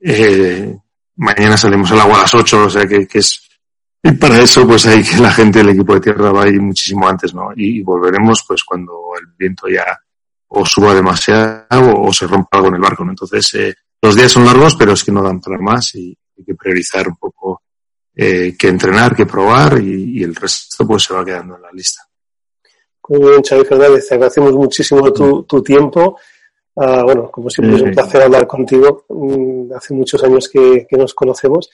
[0.00, 0.76] eh,
[1.16, 3.49] mañana salimos al agua a las 8, o sea que, que es,
[4.02, 6.60] y para eso, pues hay que la gente del equipo de tierra va a ir
[6.60, 7.50] muchísimo antes, ¿no?
[7.54, 9.84] Y, volveremos, pues, cuando el viento ya
[10.48, 13.10] o suba demasiado o, se rompa algo en el barco, ¿no?
[13.10, 16.44] Entonces, eh, los días son largos, pero es que no dan para más y hay
[16.44, 17.62] que priorizar un poco
[18.16, 22.02] eh, que entrenar, que probar y, el resto, pues, se va quedando en la lista.
[23.08, 26.16] Muy bien, Xavi Fernández, te agradecemos muchísimo tu, tu tiempo.
[26.72, 29.04] Uh, bueno, como siempre es un placer hablar contigo.
[29.10, 31.68] Mm, hace muchos años que, que nos conocemos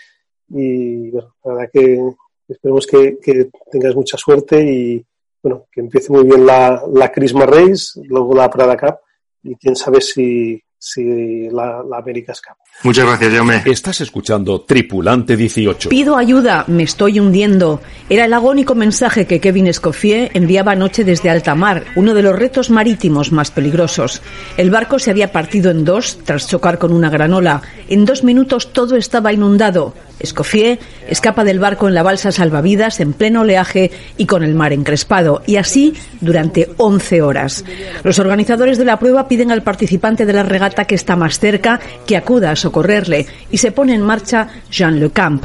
[0.48, 2.00] y bueno, la verdad que
[2.48, 5.04] esperemos que, que, tengas mucha suerte y
[5.42, 8.98] bueno, que empiece muy bien la, la Christmas Race, luego la Prada Cup
[9.42, 12.56] y quién sabe si, si la, la Américas Cup.
[12.84, 13.62] Muchas gracias, Jaume.
[13.64, 15.88] Estás escuchando Tripulante 18.
[15.88, 17.80] Pido ayuda, me estoy hundiendo.
[18.08, 22.38] Era el agónico mensaje que Kevin Escoffier enviaba anoche desde alta mar, uno de los
[22.38, 24.22] retos marítimos más peligrosos.
[24.56, 27.62] El barco se había partido en dos tras chocar con una granola.
[27.88, 29.94] En dos minutos todo estaba inundado.
[30.20, 34.72] Escoffier escapa del barco en la balsa salvavidas en pleno oleaje y con el mar
[34.72, 37.64] encrespado, y así durante 11 horas.
[38.02, 41.80] Los organizadores de la prueba piden al participante de la regata que está más cerca
[42.06, 45.44] que acuda a socorrerle y se pone en marcha Jean Le Camp.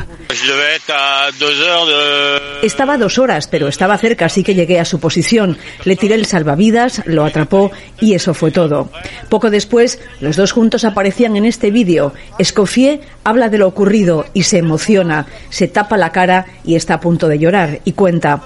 [2.62, 5.58] Estaba a dos horas, pero estaba cerca, así que llegué a su posición.
[5.84, 8.90] Le tiré el salvavidas, lo atrapó y eso fue todo.
[9.30, 12.14] Poco después, los dos juntos aparecían en este vídeo.
[12.38, 17.00] Escoffier habla de lo ocurrido y se emociona, se tapa la cara y está a
[17.00, 18.42] punto de llorar y cuenta.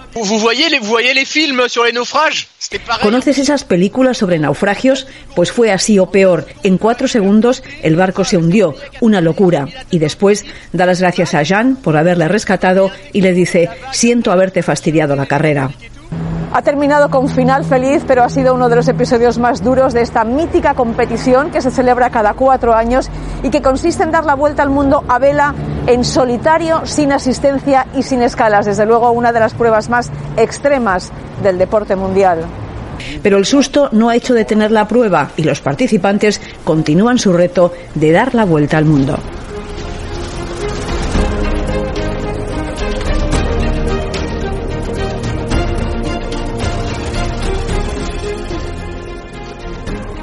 [3.01, 5.07] ¿Conoces esas películas sobre naufragios?
[5.35, 6.47] Pues fue así o peor.
[6.63, 8.75] En cuatro segundos el barco se hundió.
[9.01, 9.67] Una locura.
[9.91, 14.63] Y después da las gracias a Jean por haberle rescatado y le dice, siento haberte
[14.63, 15.71] fastidiado la carrera.
[16.53, 20.01] Ha terminado con final feliz, pero ha sido uno de los episodios más duros de
[20.01, 23.09] esta mítica competición que se celebra cada cuatro años
[23.43, 25.53] y que consiste en dar la vuelta al mundo a vela
[25.85, 28.65] en solitario, sin asistencia y sin escalas.
[28.65, 31.11] Desde luego, una de las pruebas más extremas
[31.43, 32.45] del deporte mundial.
[33.21, 37.73] Pero el susto no ha hecho detener la prueba y los participantes continúan su reto
[37.93, 39.19] de dar la vuelta al mundo.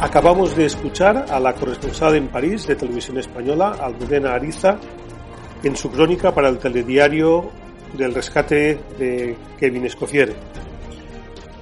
[0.02, 4.76] Acabamos de escuchar a la corresponsal en París de Televisión Española, Almudena Ariza,
[5.62, 7.50] en su crónica para el telediario
[7.96, 10.34] del rescate de Kevin Escoffier.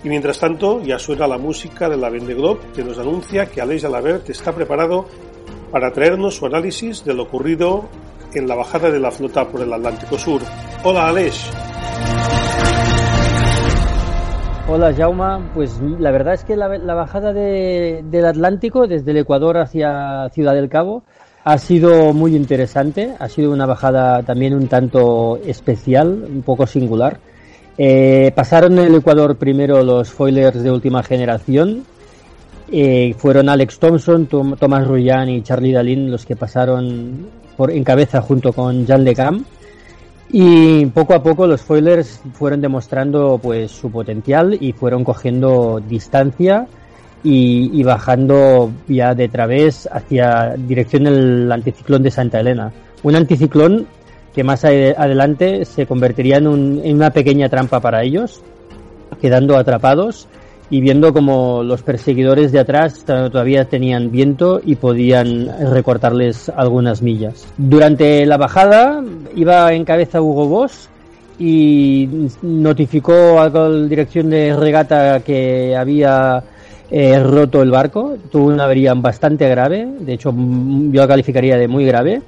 [0.02, 2.36] Y mientras tanto, ya suena la música de la Vendée
[2.74, 5.06] que nos anuncia que Aleix Alabert está preparado
[5.70, 7.84] para traernos su análisis de lo ocurrido
[8.32, 10.40] en la bajada de la flota por el Atlántico Sur.
[10.84, 11.50] Hola Aleix.
[14.68, 20.28] Hola Jauma, pues la verdad es que la, bajada del Atlántico desde el Ecuador hacia
[20.30, 21.02] Ciudad del Cabo
[21.42, 27.18] ha sido muy interesante, ha sido una bajada también un tanto especial, un poco singular.
[27.82, 31.84] Eh, pasaron en el Ecuador primero los foilers de última generación,
[32.70, 37.82] eh, fueron Alex Thompson, Tom, Thomas Ruyan y Charlie Dalin los que pasaron por, en
[37.82, 39.44] cabeza junto con Jan Le Cam
[40.30, 46.66] y poco a poco los foilers fueron demostrando pues su potencial y fueron cogiendo distancia
[47.24, 52.72] y, bajando ya de través hacia dirección del anticiclón de Santa Elena.
[53.02, 53.86] Un anticiclón
[54.34, 58.42] que más adelante se convertiría en, en una pequeña trampa para ellos,
[59.20, 60.28] quedando atrapados
[60.70, 67.44] y viendo como los perseguidores de atrás todavía tenían viento y podían recortarles algunas millas.
[67.58, 69.02] Durante la bajada
[69.34, 70.88] iba en cabeza Hugo Boss
[71.40, 72.08] y
[72.42, 76.42] notificó a la dirección de regata que había
[76.90, 78.16] eh, roto el barco.
[78.30, 82.22] Tuvo una avería bastante grave, de hecho yo la calificaría de muy grave.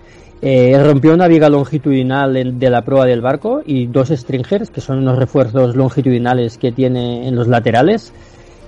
[0.45, 4.99] Eh, rompió una viga longitudinal de la proa del barco y dos stringers, que son
[4.99, 8.13] unos refuerzos longitudinales que tiene en los laterales.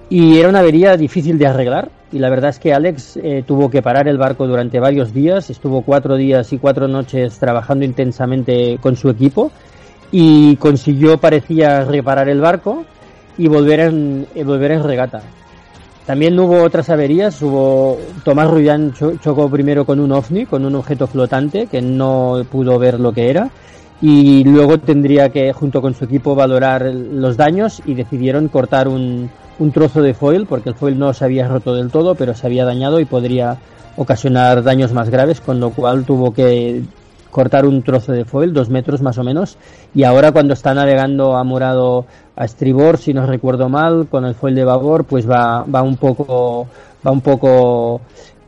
[0.08, 1.90] Y era una avería difícil de arreglar.
[2.12, 5.50] Y la verdad es que Alex eh, tuvo que parar el barco durante varios días.
[5.50, 9.50] Estuvo cuatro días y cuatro noches trabajando intensamente con su equipo.
[10.12, 12.84] Y consiguió, parecía, reparar el barco
[13.36, 15.22] y volver en, eh, volver en regata.
[16.06, 17.40] También hubo otras averías.
[17.40, 22.78] Hubo Tomás Rullán chocó primero con un ovni, con un objeto flotante que no pudo
[22.78, 23.50] ver lo que era
[24.00, 29.30] y luego tendría que, junto con su equipo, valorar los daños y decidieron cortar un,
[29.58, 32.46] un trozo de foil, porque el foil no se había roto del todo, pero se
[32.46, 33.56] había dañado y podría
[33.96, 36.82] ocasionar daños más graves, con lo cual tuvo que
[37.34, 39.58] cortar un trozo de foil, dos metros más o menos,
[39.92, 44.36] y ahora cuando está navegando a morado a estribor, si no recuerdo mal, con el
[44.36, 46.68] foil de babor, pues va, va un poco,
[47.04, 48.00] va un poco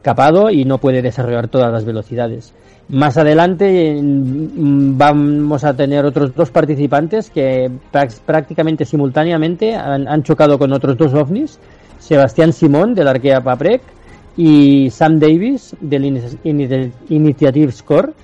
[0.02, 2.54] capado y no puede desarrollar todas las velocidades.
[2.88, 7.68] Más adelante mm, vamos a tener otros dos participantes que
[8.24, 11.58] prácticamente simultáneamente han, chocado con otros dos ovnis,
[11.98, 13.82] Sebastián Simón del Arkea Paprec
[14.36, 18.14] y Sam Davis del Initiative Score.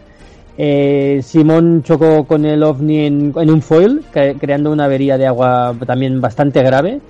[0.59, 6.21] Eh, Simón chocó con el ovni en, un foil, creando una avería de agua también
[6.21, 7.01] bastante grave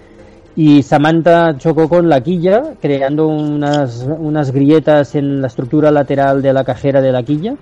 [0.54, 6.52] y Samantha chocó con la quilla, creando unas, unas grietas en la estructura lateral de
[6.52, 7.54] la cajera de la quilla.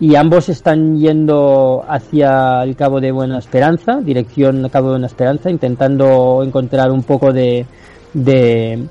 [0.00, 5.50] Y ambos están yendo hacia el Cabo de Buena Esperanza, dirección Cabo de Buena Esperanza,
[5.50, 7.64] intentando encontrar un poco de,
[8.12, 8.88] de,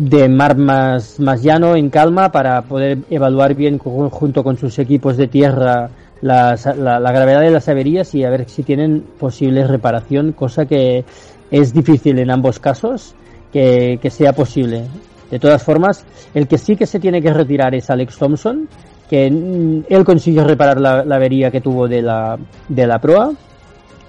[0.00, 5.18] de mar más, más llano, en calma, para poder evaluar bien junto con sus equipos
[5.18, 5.90] de tierra
[6.22, 11.04] la, la, gravedad de las averías y a ver si tienen posible reparación, cosa que
[11.50, 13.14] es difícil en ambos casos
[13.52, 14.86] que, sea posible.
[15.30, 18.68] De todas formas, el que sí que se tiene que retirar es Alex Thompson,
[19.08, 23.32] que él consiguió reparar la, avería que tuvo de la, de la proa.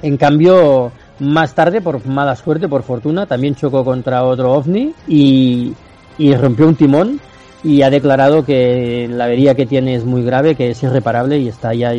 [0.02, 5.74] En cambio, más tarde, por mala suerte, por fortuna, también chocó contra otro ovni y,
[6.18, 7.20] y rompió un timón
[7.64, 11.48] y ha declarado que la avería que tiene es muy grave, que es irreparable y
[11.48, 11.94] está ya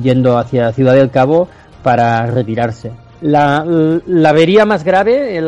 [0.00, 1.48] yendo hacia Ciudad del Cabo
[1.82, 2.92] para retirarse.
[3.20, 3.64] La,
[4.06, 5.40] la avería más grave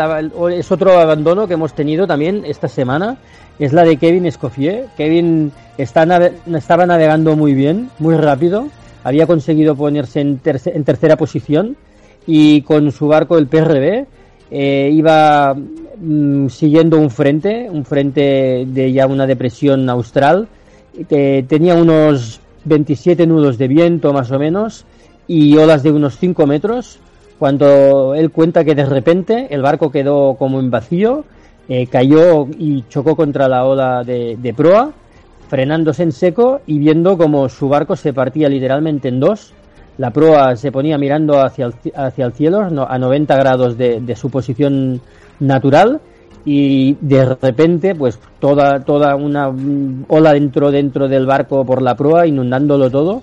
[0.53, 3.17] es otro abandono que hemos tenido también esta semana,
[3.59, 4.87] es la de Kevin Escoffier.
[4.97, 6.05] Kevin está
[6.53, 8.67] estaba navegando muy bien, muy rápido,
[9.05, 11.77] había conseguido ponerse en, en tercera posición
[12.27, 14.07] y con su barco el PRB
[14.51, 20.49] eh, iba mm, siguiendo un frente, un frente de ya una depresión austral,
[21.09, 24.85] que tenía unos 27 nudos de viento más o menos
[25.27, 26.99] y olas de unos 5 metros
[27.39, 31.25] cuando él cuenta que de repente el barco quedó como en vacío,
[31.69, 34.93] eh, cayó y chocó contra la ola de, proa,
[35.49, 39.53] frenándose en seco y viendo como su barco se partía literalmente en dos.
[39.99, 44.17] La proa se ponía mirando hacia el, hacia el cielo a 90 grados de, de
[44.17, 45.01] su posición
[45.41, 46.01] natural
[46.45, 49.51] y de repente pues toda toda una
[50.09, 53.23] ola dentro dentro del barco por la proa inundándolo todo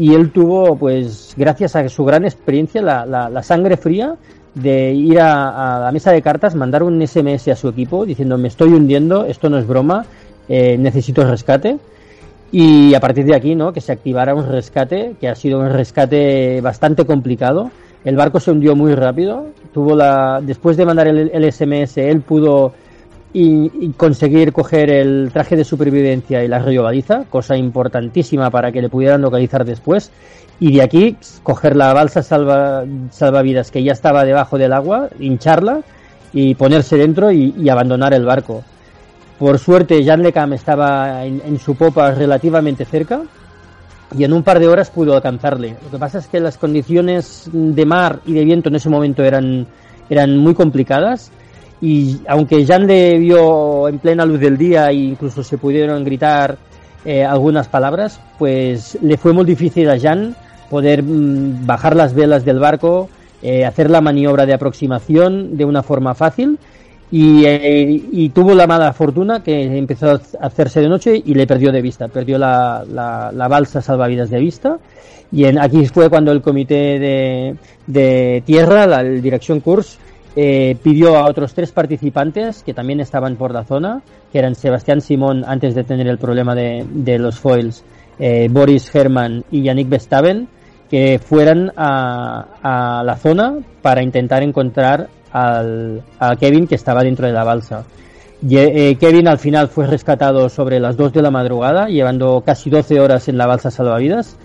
[0.00, 4.14] y él tuvo, pues, gracias a su gran experiencia, la, la, sangre fría
[4.54, 8.48] de ir a, la mesa de cartas, mandar un SMS a su equipo diciendo me
[8.48, 10.06] estoy hundiendo, esto no es broma,
[10.48, 11.78] eh, necesito rescate.
[12.52, 13.72] Y a partir de aquí, ¿no?
[13.72, 17.70] Que se activara un rescate, que ha sido un rescate bastante complicado.
[18.04, 19.46] El barco se hundió muy rápido.
[19.72, 22.72] Tuvo la, después de mandar el, SMS, él pudo
[23.96, 29.20] conseguir coger el traje de supervivencia y la baliza, cosa importantísima para que le pudieran
[29.20, 30.10] localizar después.
[30.58, 35.82] Y de aquí coger la balsa salva, salvavidas que ya estaba debajo del agua, hincharla
[36.32, 38.62] y ponerse dentro y, abandonar el barco.
[39.40, 43.22] Por suerte, Jan Lecam estaba en, su popa relativamente cerca
[44.14, 45.76] y en un par de horas pudo alcanzarle.
[45.82, 49.24] Lo que pasa es que las condiciones de mar y de viento en ese momento
[49.24, 49.66] eran,
[50.10, 51.32] eran muy complicadas
[51.80, 56.58] y aunque Jan le vio en plena luz del día e incluso se pudieron gritar
[57.06, 60.36] eh, algunas palabras, pues le fue muy difícil a Jan
[60.68, 63.08] poder mm, bajar las velas del barco,
[63.40, 66.58] eh, hacer la maniobra de aproximación de una forma fácil
[67.10, 71.46] y, eh, y, tuvo la mala fortuna que empezó a hacerse de noche y le
[71.46, 74.78] perdió de vista, perdió la, la, balsa salvavidas de vista.
[75.32, 79.98] Y en, aquí fue cuando el comité de, de tierra, la dirección Kurs,
[80.36, 85.00] eh, pidió a otros tres participantes que también estaban por la zona, que eran Sebastián
[85.00, 87.82] Simón antes de tener el problema de, de los foils,
[88.20, 90.46] eh, Boris Herman y Yannick Bestaven,
[90.88, 96.02] que fueran a, a, la zona para intentar encontrar al,
[96.38, 97.84] Kevin que estaba dentro de la balsa.
[98.48, 103.00] Eh, Kevin al final fue rescatado sobre las 2 de la madrugada, llevando casi 12
[103.00, 104.36] horas en la balsa salvavidas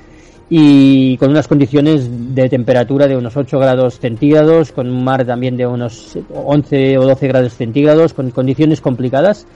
[0.50, 5.58] y con unas condiciones de temperatura de unos 8 grados centígrados, con un mar también
[5.58, 9.48] de unos 11 o 12 grados centígrados, con condiciones complicadas,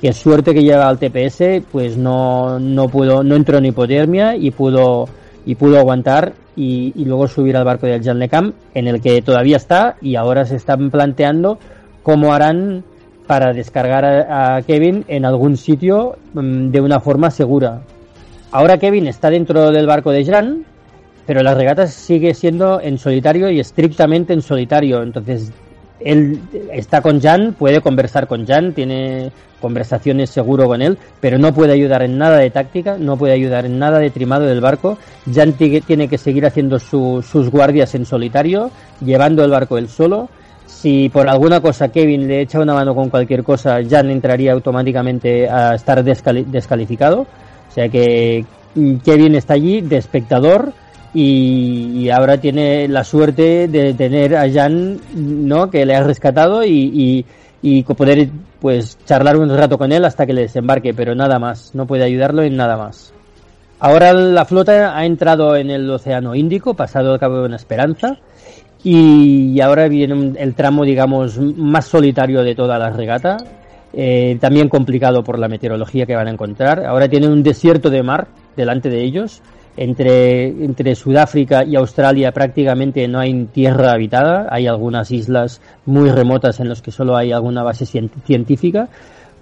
[0.00, 4.50] que suerte que llega al TPS, pues no, no pudo, no entró en hipotermia y
[4.50, 5.08] pudo,
[5.46, 9.56] y pudo aguantar y, luego subir al barco del Jan Lecam, en el que todavía
[9.56, 11.58] está y ahora se están planteando
[12.02, 12.84] cómo harán
[13.26, 17.80] para descargar a Kevin en algún sitio mm, de una forma segura,
[18.52, 20.64] Ahora Kevin está dentro del barco de Jan
[21.26, 25.02] pero la regata sigue siendo en solitario y estrictamente en solitario.
[25.02, 25.52] Entonces,
[26.00, 26.40] él
[26.72, 29.30] está con Jan, puede conversar con Jan, tiene
[29.60, 33.64] conversaciones seguro con él, pero no puede ayudar en nada de táctica, no puede ayudar
[33.64, 34.98] en nada de trimado del barco.
[35.32, 38.70] Jan tiene que seguir haciendo sus guardias en solitario,
[39.00, 40.28] llevando el barco él solo.
[40.66, 45.48] Si por alguna cosa Kevin le echa una mano con cualquier cosa, Jan entraría automáticamente
[45.48, 47.20] a estar descalificado.
[47.22, 50.74] O sea que mm, Kevin está allí de espectador
[51.14, 55.70] y, ahora tiene la suerte de tener a Jan, ¿no?
[55.70, 57.24] Que le ha rescatado y,
[57.62, 58.28] y, poder
[58.60, 62.04] pues charlar un rato con él hasta que le desembarque, pero nada más, no puede
[62.04, 63.12] ayudarlo en nada más.
[63.78, 68.18] Ahora la flota ha entrado en el Océano Índico, pasado el Cabo de Buena Esperanza,
[68.82, 73.36] y ahora viene el tramo, digamos, más solitario de toda la regata,
[73.92, 76.84] eh, también complicado por la meteorología que van a encontrar.
[76.84, 79.40] Ahora tienen un desierto de mar delante de ellos,
[79.76, 86.60] entre, entre Sudáfrica y Australia prácticamente no hay tierra habitada, hay algunas islas muy remotas
[86.60, 88.88] en las que solo hay alguna base científica,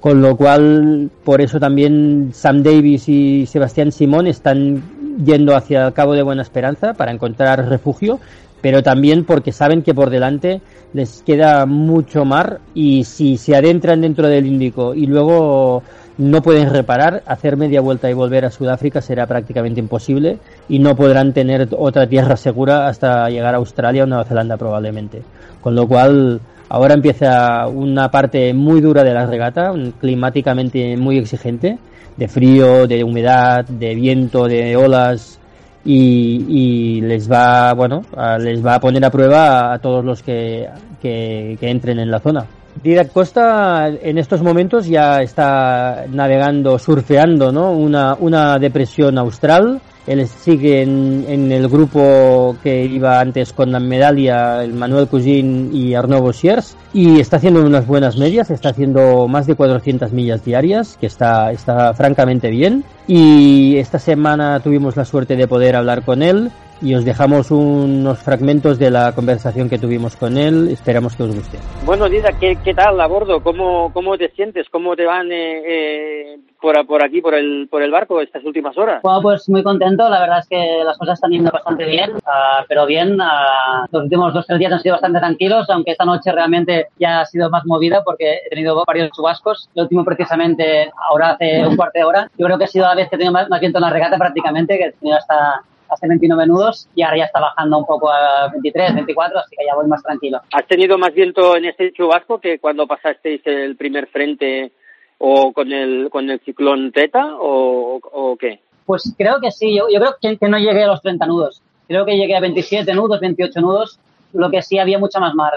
[0.00, 4.82] con lo cual por eso también Sam Davis y Sebastián Simón están
[5.24, 8.18] yendo hacia el Cabo de Buena Esperanza para encontrar refugio,
[8.62, 10.60] pero también porque saben que por delante
[10.94, 15.82] les queda mucho mar y si se adentran dentro del Índico y luego
[16.18, 20.38] no pueden reparar, hacer media vuelta y volver a Sudáfrica será prácticamente imposible
[20.68, 25.22] y no podrán tener otra tierra segura hasta llegar a Australia o Nueva Zelanda probablemente.
[25.60, 31.78] Con lo cual ahora empieza una parte muy dura de la regata, climáticamente muy exigente,
[32.16, 35.38] de frío, de humedad, de viento, de olas
[35.84, 38.02] y, les va bueno
[38.38, 40.68] les va a poner a prueba a todos los que,
[41.00, 42.46] que entren en la zona.
[42.82, 47.72] Didac Costa en estos momentos ya está navegando, surfeando, ¿no?
[47.72, 49.80] Una, una depresión austral.
[50.04, 55.94] Él sigue en, el grupo que iba antes con la medalla, el Manuel Cousin y
[55.94, 60.96] Arnaud Bossiers, y está haciendo unas buenas medias, está haciendo más de 400 millas diarias,
[61.00, 62.82] que está, está francamente bien.
[63.06, 66.50] Y esta semana tuvimos la suerte de poder hablar con él
[66.82, 70.68] y os dejamos unos fragmentos de la conversación que tuvimos con él.
[70.68, 71.58] Esperamos que os guste.
[71.86, 73.42] Bueno, Dida, ¿qué, qué tal a bordo?
[73.42, 74.68] ¿Cómo, ¿Cómo te sientes?
[74.68, 78.76] ¿Cómo te van eh, eh, por, por aquí, por el, por el barco, estas últimas
[78.76, 79.00] horas?
[79.02, 80.08] Bueno, pues muy contento.
[80.08, 83.20] La verdad es que las cosas están yendo bastante bien, uh, pero bien.
[83.20, 87.20] Uh, los últimos dos tres días han sido bastante tranquilos, aunque esta noche realmente ya
[87.20, 89.68] ha sido más movida porque he tenido varios chubascos.
[89.74, 92.30] El último precisamente ahora hace un cuarto de hora.
[92.36, 93.90] Yo creo que ha sido la vez que he tenido más, más viento en la
[93.90, 95.62] regata prácticamente, que he tenido hasta
[95.92, 99.66] hace 29 nudos y ahora ya está bajando un poco a 23, 24, así que
[99.66, 100.40] ya voy más tranquilo.
[100.52, 104.72] ¿Has tenido más viento en este chubasco que cuando pasasteis el primer frente
[105.18, 108.60] o con el, con el ciclón Teta o, o qué?
[108.84, 111.62] Pues creo que sí, yo, yo creo que, que, no llegué a los 30 nudos.
[111.86, 113.98] Creo que llegué a 27 nudos, 28 nudos.
[114.32, 115.52] Lo que sí había mucha más mar.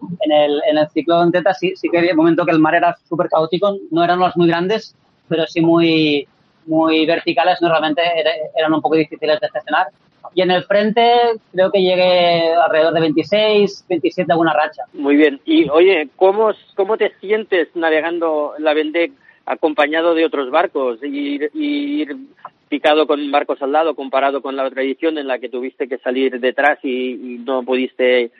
[0.00, 2.60] Uh, en, el, en el ciclón Teta sí, sí que había un momento que el
[2.60, 3.76] mar era súper caótico.
[3.90, 4.94] No eran los muy grandes,
[5.28, 6.26] pero sí muy,
[6.66, 8.02] muy verticales, normalmente
[8.56, 9.88] eran un poco difíciles de gestionar.
[10.34, 11.12] Y en el frente
[11.52, 14.82] creo que llegué alrededor de 26, 27 alguna racha.
[14.92, 15.40] Muy bien.
[15.44, 19.12] Y oye, ¿cómo, cómo te sientes navegando la Vendée
[19.46, 22.16] acompañado de otros barcos y ir, ir
[22.68, 25.98] picado con barcos al lado comparado con la otra edición en la que tuviste que
[25.98, 28.32] salir detrás y, y no pudiste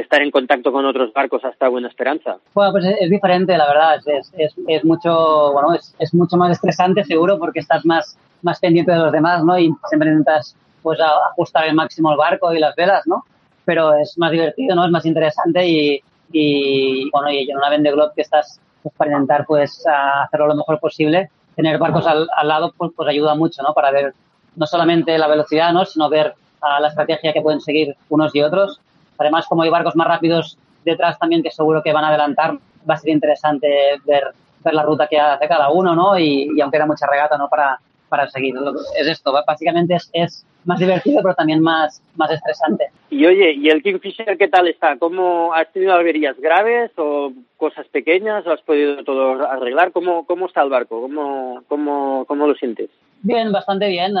[0.00, 2.36] estar en contacto con otros barcos hasta Buena Esperanza?
[2.54, 3.96] Bueno, pues es, diferente, la verdad.
[4.06, 8.92] Es, es, es mucho, bueno, es, mucho más estresante, seguro, porque estás más, más pendiente
[8.92, 9.58] de los demás, ¿no?
[9.58, 13.24] Y siempre intentas, pues, ajustar al máximo el barco y las velas, ¿no?
[13.64, 14.84] Pero es más divertido, ¿no?
[14.84, 16.00] Es más interesante y,
[16.32, 20.56] y bueno, y en una Vende Globe que estás, pues, para intentar, pues, hacerlo lo
[20.56, 23.72] mejor posible, tener barcos al, al lado, pues, pues ayuda mucho, ¿no?
[23.72, 24.12] Para ver
[24.56, 25.84] no solamente la velocidad, ¿no?
[25.84, 26.34] Sino ver
[26.80, 28.80] la estrategia que pueden seguir unos y otros
[29.18, 32.54] Además, como hay barcos más rápidos detrás también que seguro que van a adelantar,
[32.88, 33.68] va a ser interesante
[34.04, 34.24] ver,
[34.64, 36.18] ver la ruta que hace cada uno, ¿no?
[36.18, 37.48] Y, aunque era mucha regata, ¿no?
[37.48, 38.54] Para, para seguir.
[38.98, 42.86] Es esto, básicamente es, es más divertido, pero también más, más estresante.
[43.10, 44.96] Y oye, ¿y el Kingfisher qué tal está?
[44.98, 48.46] ¿Cómo has tenido averías graves o cosas pequeñas?
[48.46, 49.92] ¿O has podido todo arreglar?
[49.92, 51.00] ¿Cómo, cómo está el barco?
[51.00, 52.90] ¿Cómo, cómo, cómo lo sientes?
[53.22, 54.14] Bien, bastante bien.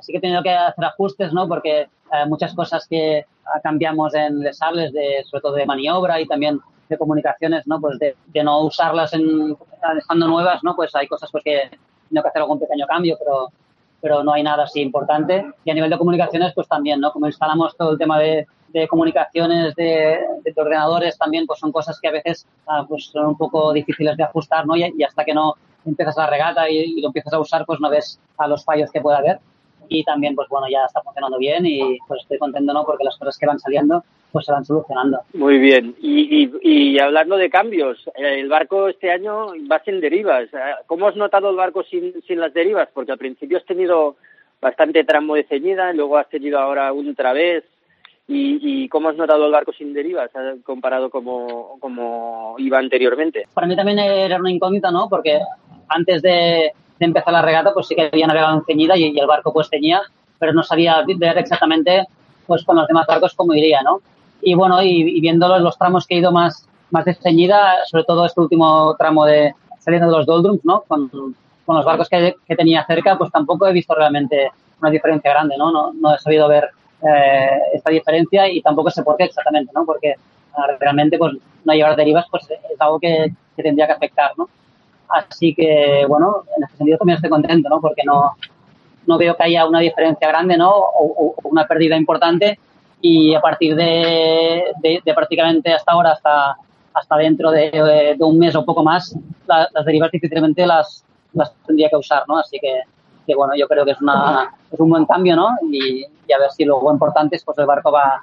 [0.00, 1.48] Sí que he tenido que hacer ajustes, ¿no?
[1.48, 3.24] Porque eh, muchas cosas que
[3.62, 7.80] cambiamos en les sables, de, sobre todo de maniobra y también de comunicaciones, ¿no?
[7.80, 9.56] Pues de, no usarlas en,
[9.98, 10.74] estando nuevas, ¿no?
[10.76, 11.70] Pues hay cosas pues que
[12.08, 13.48] tengo que hacer algún pequeño cambio, pero,
[14.00, 15.46] pero no hay nada así importante.
[15.64, 17.12] Y a nivel de comunicaciones, pues también, ¿no?
[17.12, 21.98] Como instalamos todo el tema de, de comunicaciones de, de, ordenadores también, pues son cosas
[22.00, 24.76] que a veces ah, pues son un poco difíciles de ajustar, ¿no?
[24.76, 25.54] Y hasta que no
[25.84, 28.90] empiezas la regata y, y, lo empiezas a usar, pues no ves a los fallos
[28.90, 29.38] que pueda haber.
[29.84, 32.84] aquí también, pues bueno, ya está funcionando bien y pues estoy contento, ¿no?
[32.84, 35.20] Porque las cosas que van saliendo, pues se van solucionando.
[35.34, 35.94] Muy bien.
[36.00, 40.48] Y, y, y hablando de cambios, el barco este año va sin derivas.
[40.86, 42.88] ¿Cómo has notado el barco sin, sin las derivas?
[42.92, 44.16] Porque al principio has tenido
[44.60, 47.64] bastante tramo de ceñida, luego has tenido ahora un través.
[48.32, 50.30] ¿Y, ¿Y, cómo has notado el barco sin derivas
[50.64, 53.46] comparado como, como iba anteriormente?
[53.52, 55.06] Para mí también era una incógnita, ¿no?
[55.08, 55.38] Porque
[55.88, 59.18] antes de, de empezar la regata, pues sí que había navegado en ceñida y, y,
[59.18, 60.00] el barco pues tenía,
[60.38, 62.06] pero no sabía ver exactamente
[62.46, 64.00] pues con los demás barcos cómo iría, ¿no?
[64.40, 67.76] Y bueno, y, y viendo los, los, tramos que he ido más, más de ceñida,
[67.86, 70.84] sobre todo este último tramo de saliendo de los doldrums, ¿no?
[70.88, 75.32] Con, con los barcos que, que, tenía cerca, pues tampoco he visto realmente una diferencia
[75.32, 75.70] grande, ¿no?
[75.70, 76.70] No, no he sabido ver
[77.02, 79.84] eh, esta diferencia y tampoco sé por qué exactamente, ¿no?
[79.84, 80.14] Porque
[80.56, 81.32] uh, realmente, pues,
[81.64, 84.48] no llevar derivas, pues es algo que, que, tendría que afectar, ¿no?
[85.08, 87.80] Así que, bueno, en ese sentido también estoy contento, ¿no?
[87.80, 88.32] Porque no,
[89.06, 90.70] no veo que haya una diferencia grande, ¿no?
[90.70, 92.58] O, o una pérdida importante
[93.02, 96.56] y a partir de, de, de, prácticamente hasta ahora, hasta,
[96.94, 99.14] hasta dentro de, de, de un mes o poco más,
[99.46, 102.38] la, las derivas difícilmente las, las tendría que usar, ¿no?
[102.38, 102.80] Así que,
[103.26, 105.48] que bueno, yo creo que es, una, es un buen cambio, ¿no?
[105.70, 108.20] Y, y a ver si luego importantes, pues el barco va,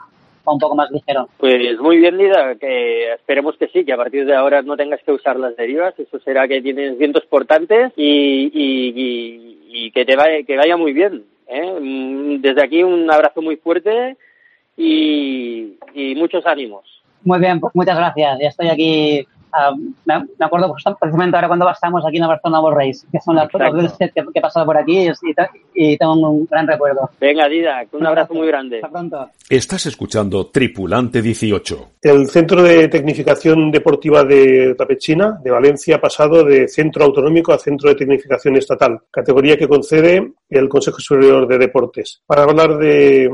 [0.47, 1.27] va un poco más ligero.
[1.37, 5.01] Pues muy bien, Lida, que esperemos que sí, que a partir de ahora no tengas
[5.03, 10.05] que usar las derivas, eso será que tienes vientos portantes y, y, y, y que
[10.05, 11.25] te vaya, que vaya muy bien.
[11.47, 12.37] ¿eh?
[12.39, 14.17] Desde aquí un abrazo muy fuerte
[14.77, 17.03] y, y muchos ánimos.
[17.23, 18.39] Muy bien, pues muchas gracias.
[18.39, 19.75] Ya estoy aquí Uh,
[20.05, 23.35] me, me, acuerdo precisamente ahora cuando estamos aquí en la Barcelona World Race, que son
[23.35, 25.11] las, las veces que, que, he pasado por aquí y,
[25.73, 27.09] y, tengo un gran recuerdo.
[27.19, 28.77] Venga, Dida, un abrazo muy grande.
[28.77, 29.29] Hasta pronto.
[29.49, 31.87] Estás escuchando Tripulante 18.
[32.03, 37.57] El Centro de Tecnificación Deportiva de Tapechina, de Valencia, ha pasado de centro autonómico a
[37.57, 42.21] centro de tecnificación estatal, categoría que concede el Consejo Superior de Deportes.
[42.25, 43.29] Para hablar de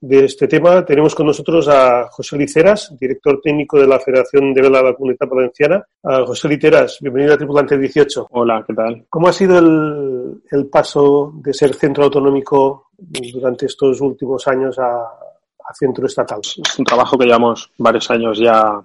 [0.00, 4.62] de este tema tenemos con nosotros a José Liceras, director técnico de la Federación de
[4.62, 5.84] Vela de la Comunidad Valenciana.
[6.04, 8.28] A José Liceras, bienvenido a Tripulante 18.
[8.30, 9.06] Hola, ¿qué tal?
[9.08, 15.00] ¿Cómo ha sido el, el paso de ser centro autonómico durante estos últimos años a,
[15.02, 16.40] a centro estatal?
[16.42, 18.80] Es un trabajo que llevamos varios años ya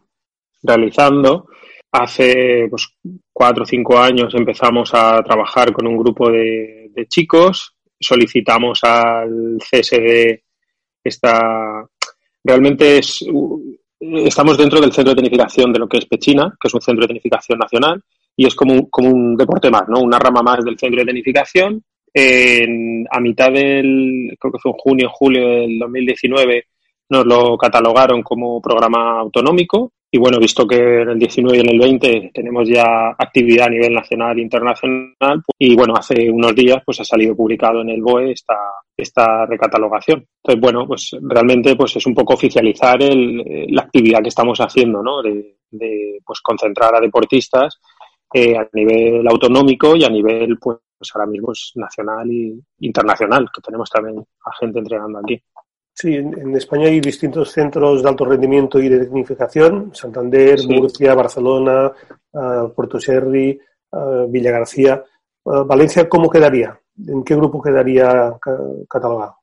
[0.64, 1.48] realizando.
[1.92, 2.88] Hace pues,
[3.32, 9.60] cuatro o cinco años empezamos a trabajar con un grupo de, de chicos, solicitamos al
[9.60, 10.42] CSD
[11.10, 11.86] está
[12.44, 13.26] realmente es
[14.00, 17.04] estamos dentro del centro de tecnificación de lo que es Pechina, que es un centro
[17.04, 18.04] de tecnificación nacional,
[18.36, 20.02] y es como un, como un deporte más, ¿no?
[20.02, 21.84] Una rama más del centro de tecnificación.
[22.14, 26.66] En, a mitad del, creo que fue en junio, julio del 2019,
[27.10, 31.70] nos lo catalogaron como programa autonómico y bueno, visto que en el 19 y en
[31.72, 36.84] el 20 tenemos ya actividad a nivel nacional e internacional, y bueno, hace unos días
[36.86, 38.56] pues ha salido publicado en el BOE esta,
[38.96, 40.24] esta recatalogación.
[40.44, 45.02] Entonces, bueno, pues realmente pues es un poco oficializar el, la actividad que estamos haciendo,
[45.02, 45.24] ¿no?
[45.24, 47.80] De, de pues concentrar a deportistas
[48.32, 50.78] eh, a nivel autonómico y a nivel pues
[51.16, 55.42] ahora mismo es nacional e internacional, que tenemos también a gente entrenando aquí.
[55.96, 60.68] Sí, en, en, España hay distintos centros de alto rendimiento y de tecnificación, Santander, sí.
[60.68, 61.92] Murcia, Barcelona,
[62.32, 63.60] uh, Puerto Serri,
[63.92, 65.04] uh, Villa García.
[65.44, 66.80] Uh, ¿Valencia cómo quedaría?
[67.08, 68.58] ¿En qué grupo quedaría ca
[68.90, 69.38] catalogado?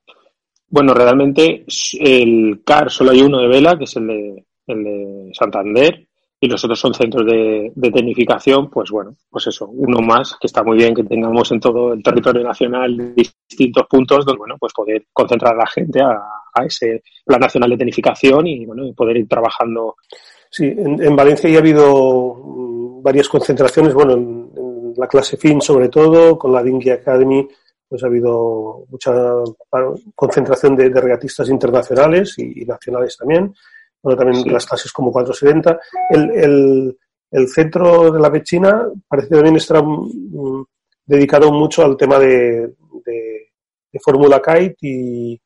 [0.67, 1.65] Bueno, realmente
[1.99, 6.07] el CAR solo hay uno de vela, que es el de, el de Santander,
[6.43, 10.47] y los otros son centros de, de, tecnificación, pues bueno, pues eso, uno más, que
[10.47, 14.73] está muy bien que tengamos en todo el territorio nacional distintos puntos donde, bueno, pues
[14.73, 19.27] poder concentrar a la gente a, ese plan nacional de tecnificación y, bueno, poder ir
[19.27, 19.97] trabajando.
[20.49, 25.37] Sí, en, en Valencia ya ha habido mm, varias concentraciones, bueno, en, en, la clase
[25.37, 27.47] FIN sobre todo, con la Dinghy Academy,
[27.87, 29.13] pues ha habido mucha
[30.15, 33.53] concentración de, regatistas internacionales y, y nacionales también
[34.01, 34.49] bueno, también sí.
[34.49, 35.79] las clases como 470.
[36.09, 36.97] El, el,
[37.31, 40.65] el, centro de la Pechina parece también estar um,
[41.05, 42.73] dedicado mucho al tema de,
[43.05, 43.51] de,
[43.91, 45.39] de Fórmula Kite y,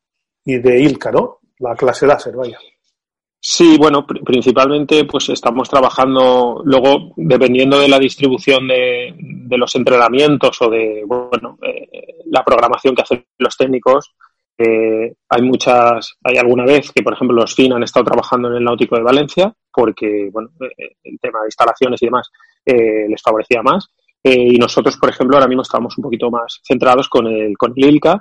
[0.46, 1.40] y, de ILCA, ¿no?
[1.60, 2.58] La clase láser, vaya.
[3.48, 9.76] Sí, bueno, pr principalmente pues estamos trabajando luego dependiendo de la distribución de, de los
[9.76, 14.16] entrenamientos o de bueno eh, la programación que hacen los técnicos,
[14.58, 18.56] eh, hay muchas, hay alguna vez que, por ejemplo, los FIN han estado trabajando en
[18.56, 22.30] el náutico de Valencia porque, bueno, eh, el tema de instalaciones y demás
[22.66, 23.90] eh, les favorecía más.
[24.24, 27.74] Eh, y nosotros, por ejemplo, ahora mismo estamos un poquito más centrados con el, con
[27.76, 28.20] el ILCA.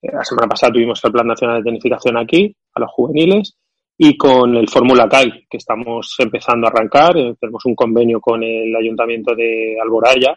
[0.00, 3.58] Eh, la semana pasada tuvimos el Plan Nacional de Tecnificación aquí, a los juveniles,
[3.98, 7.18] y con el Fórmula CAI, que estamos empezando a arrancar.
[7.18, 10.34] Eh, tenemos un convenio con el Ayuntamiento de Alboraya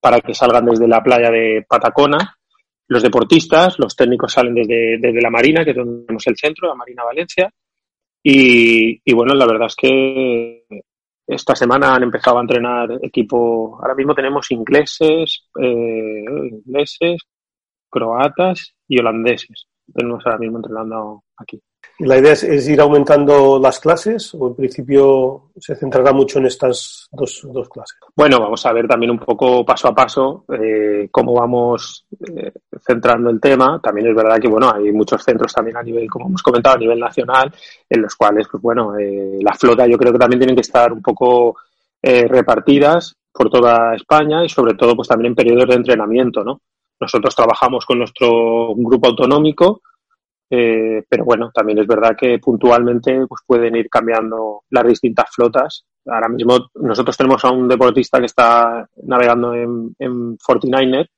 [0.00, 2.37] para que salgan desde la playa de Patacona
[2.88, 6.68] los deportistas, los técnicos salen desde, desde la Marina, que es donde tenemos el centro,
[6.68, 7.52] la Marina Valencia.
[8.22, 10.64] Y, y bueno, la verdad es que
[11.26, 13.78] esta semana han empezado a entrenar equipo.
[13.80, 17.20] Ahora mismo tenemos ingleses, eh, ingleses,
[17.90, 19.66] croatas y holandeses.
[19.94, 21.60] Tenemos ahora mismo entrenando aquí.
[22.00, 27.08] ¿La idea es, ir aumentando las clases o en principio se centrará mucho en estas
[27.10, 27.98] dos, dos clases?
[28.14, 32.52] Bueno, vamos a ver también un poco paso a paso eh, cómo vamos eh,
[32.86, 33.80] centrando el tema.
[33.82, 36.78] También es verdad que bueno hay muchos centros también a nivel, como hemos comentado, a
[36.78, 37.52] nivel nacional,
[37.90, 40.92] en los cuales, pues bueno, eh, la flota yo creo que también tienen que estar
[40.92, 41.56] un poco
[42.00, 46.60] repartidas por toda España y sobre todo pues también en periodos de entrenamiento, ¿no?
[47.00, 49.82] Nosotros trabajamos con nuestro grupo autonómico
[50.50, 55.84] eh, pero bueno, también es verdad que puntualmente pues pueden ir cambiando las distintas flotas.
[56.06, 61.08] Ahora mismo nosotros tenemos a un deportista que está navegando en, en 49er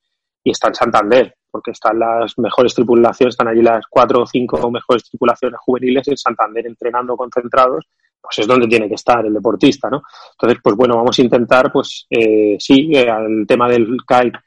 [0.43, 4.69] y está en Santander, porque están las mejores tripulaciones, están allí las cuatro o cinco
[4.69, 7.85] mejores tripulaciones juveniles en Santander entrenando concentrados,
[8.21, 10.01] pues es donde tiene que estar el deportista, ¿no?
[10.33, 14.39] Entonces, pues bueno, vamos a intentar, pues eh, sí, eh, el tema del kite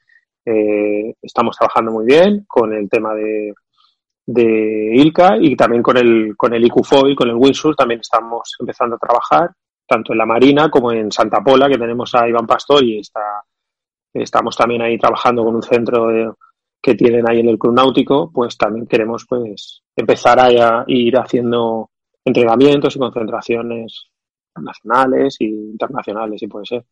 [0.46, 3.52] eh, estamos trabajando muy bien, con el tema de,
[4.26, 8.96] de ILCA y también con el, con el IQFOI, con el Windsurf, también estamos empezando
[8.96, 9.50] a trabajar,
[9.86, 13.42] tanto en la Marina como en Santa Pola, que tenemos a Iván Pastor y está,
[14.12, 16.36] estamos también ahí trabajando con un centro
[16.80, 21.90] que tienen ahí en el Club Náutico, pues también queremos pues empezar a, ir haciendo
[22.24, 24.10] entrenamientos y concentraciones
[24.56, 26.84] nacionales e internacionales, si puede ser.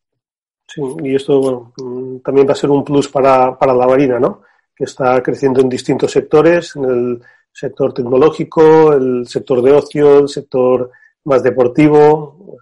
[0.67, 4.19] Sí, y esto bueno, mm, también va a ser un plus para, para la Marina,
[4.19, 4.41] ¿no?
[4.75, 7.21] Que está creciendo en distintos sectores, en el
[7.51, 10.91] sector tecnológico, el sector de ocio, el sector
[11.25, 12.57] más deportivo.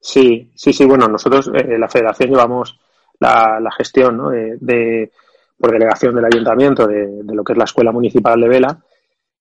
[0.00, 0.84] Sí, sí, sí.
[0.84, 2.78] Bueno, nosotros, eh, la Federación, llevamos
[3.18, 4.30] la, gestión ¿no?
[4.30, 5.10] de,
[5.58, 8.78] por delegación del Ayuntamiento de, lo que es la Escuela Municipal de Vela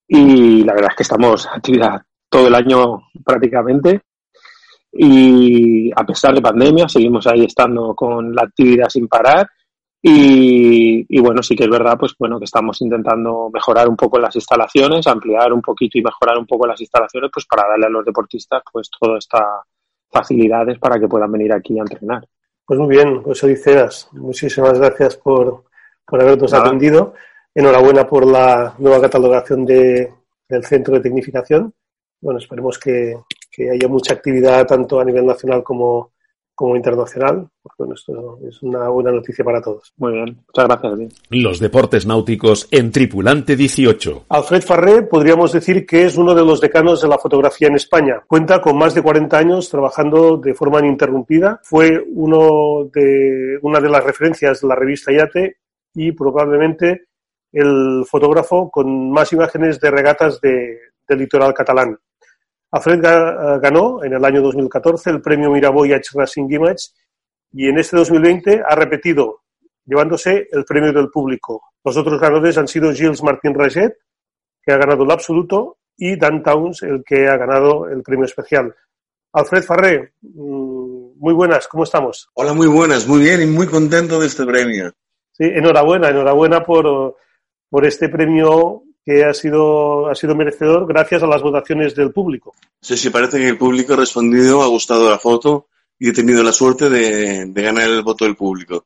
[0.08, 4.02] y la verdad es que estamos actividad todo el año prácticamente
[4.92, 9.50] y a pesar de pandemia seguimos ahí estando con la actividad sin parar
[10.06, 14.36] y, bueno, sí que es verdad, pues bueno, que estamos intentando mejorar un poco las
[14.36, 18.04] instalaciones, ampliar un poquito y mejorar un poco las instalaciones, pues para darle a los
[18.04, 19.62] deportistas pues todas estas
[20.10, 22.28] facilidades para que puedan venir aquí a entrenar.
[22.66, 25.64] Pues muy bien, José Liceas, muchísimas gracias por,
[26.06, 27.14] por habernos atendido.
[27.56, 30.12] Enhorabuena por la nueva catalogación de,
[30.50, 31.74] del Centro de Tecnificación.
[32.20, 33.16] Bueno, esperemos que,
[33.50, 36.13] que haya mucha actividad tanto a nivel nacional como,
[36.56, 39.92] como internacional, porque esto es una buena noticia para todos.
[39.98, 41.24] Muy bien, muchas gracias.
[41.30, 44.26] Los deportes náuticos en Tripulante 18.
[44.30, 48.24] Alfred Farré podríamos decir que es uno de los decanos de la fotografía en España.
[48.28, 51.60] Cuenta con más de 40 años trabajando de forma ininterrumpida.
[51.64, 55.58] Fue uno de, una de las referencias de la revista Yate
[55.96, 57.08] y probablemente
[57.52, 61.98] el fotógrafo con más imágenes de regatas de, del litoral catalán.
[62.74, 66.90] Alfred eh, ganó en el año 2014 el premio Miraboyage Racing Image
[67.52, 69.42] y en este 2020 ha repetido,
[69.86, 71.62] llevándose el premio del público.
[71.84, 73.94] Los otros ganadores han sido Gilles Martín Raget,
[74.64, 78.74] que ha ganado el absoluto, y Dan Towns, el que ha ganado el premio especial.
[79.34, 82.28] Alfred Farré, mm, muy buenas, ¿cómo estamos?
[82.34, 84.92] Hola, muy buenas, muy bien y muy contento de este premio.
[85.32, 87.18] Sí, enhorabuena, enhorabuena por,
[87.70, 92.54] por este premio que ha sido, ha sido merecedor gracias a las votaciones del público.
[92.82, 95.68] Sí, sí, parece que el público ha respondido, ha gustado la foto
[96.00, 98.86] y he tenido la suerte de, ganar el voto del público.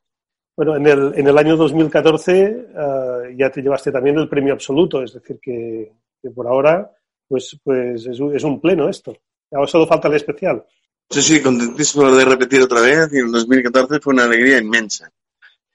[0.56, 5.04] Bueno, en el, en el año 2014 eh, ya te llevaste también el premio absoluto,
[5.04, 5.92] es decir, que,
[6.34, 6.92] por ahora
[7.28, 9.16] pues, pues es, es, un pleno esto.
[9.52, 10.66] Ahora solo falta el especial.
[11.10, 15.12] Sí, sí, contentísimo de repetir otra vez y en 2014 fue una alegría inmensa.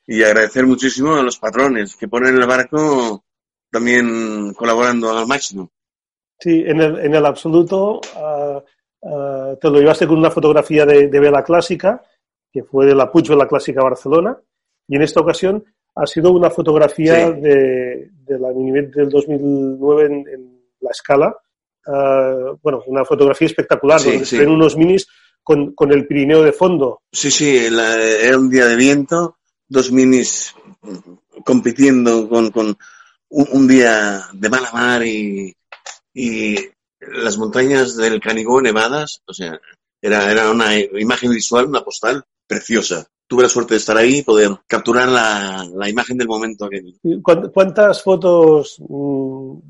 [0.07, 3.25] Y agradecer muchísimo a los patrones que ponen el barco
[3.73, 5.71] también colaborando al máximo.
[6.39, 8.63] Sí, en el, en el absoluto ah,
[9.03, 12.03] ah, te lo llevaste con una fotografía de, vela clásica,
[12.53, 14.37] que fue de la Puig Vela Clásica Barcelona,
[14.87, 15.65] y en esta ocasión
[15.95, 21.35] ha sido una fotografía de, de, la Minimet del 2009 en, la escala.
[21.87, 25.07] Ah, bueno, una fotografía espectacular, donde se ven unos minis
[25.43, 27.03] con, con, el Pirineo de fondo.
[27.11, 30.55] Sí, sí, era un día de viento, dos minis
[31.45, 32.77] compitiendo con, con
[33.33, 35.55] un, día de mala mar y,
[36.15, 36.57] y
[37.01, 39.59] las montañas del Canigó nevadas, o sea,
[40.01, 43.07] era, era una imagen visual, una postal preciosa.
[43.27, 46.99] Tuve la suerte de estar ahí y poder capturar la, la imagen del momento aquel.
[47.23, 48.85] ¿Cuántas fotos mm,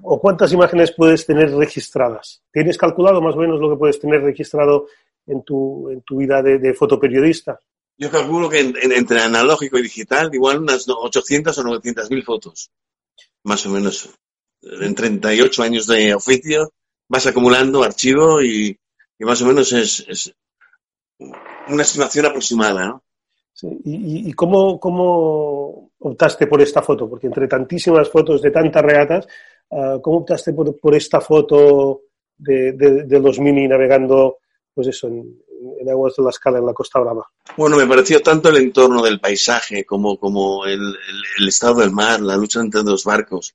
[0.02, 2.42] o cuántas imágenes puedes tener registradas?
[2.52, 4.88] ¿Tienes calculado más o menos lo que puedes tener registrado
[5.26, 7.60] en tu, en tu vida de, de fotoperiodista?
[7.96, 12.70] Yo calculo que entre analógico y digital, igual unas 800 o 900 mil fotos.
[13.44, 14.10] Más o menos
[14.62, 16.72] en 38 años de oficio,
[17.08, 18.78] vas acumulando archivo y,
[19.18, 20.34] y más o menos es, es,
[21.68, 23.02] una estimación aproximada, ¿no?
[23.52, 23.68] Sí.
[23.84, 27.08] ¿Y, y cómo, cómo, optaste por esta foto?
[27.08, 29.26] Porque entre tantísimas fotos de tantas regatas,
[29.70, 32.02] uh, ¿cómo optaste por, por esta foto
[32.36, 34.38] de, de, de, los mini navegando,
[34.74, 35.42] pues eso, en,
[35.80, 37.26] en, aguas de la escala, en la Costa Brava?
[37.56, 41.92] Bueno, me pareció tanto el entorno del paisaje como, como el, el, el estado del
[41.92, 43.54] mar, la lucha entre los barcos,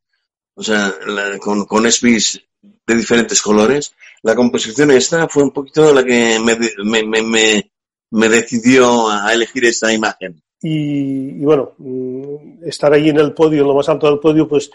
[0.56, 3.94] o sea, la, con, con espis de diferentes colores.
[4.24, 7.72] La composición esta fue un poquito la que me, me, me,
[8.12, 10.42] me, decidió a elegir esta imagen.
[10.62, 14.48] Y, y, bueno, mm, estar ahí en el podio, en lo más alto del podio,
[14.48, 14.72] pues,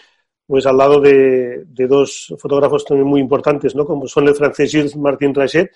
[0.47, 3.85] pues al lado de, de dos fotógrafos también muy importantes, ¿no?
[3.85, 5.71] Como son el francés Gilles Martin Rachet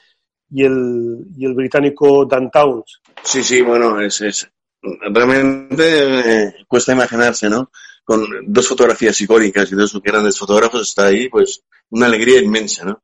[0.50, 3.02] y el, y el británico Dan Towns.
[3.24, 4.50] Sí, sí, bueno, es, es
[4.82, 7.72] realmente eh, cuesta imaginarse, ¿no?
[8.04, 13.04] Con dos fotografías icónicas y dos grandes fotógrafos está ahí, pues una alegría inmensa, ¿no?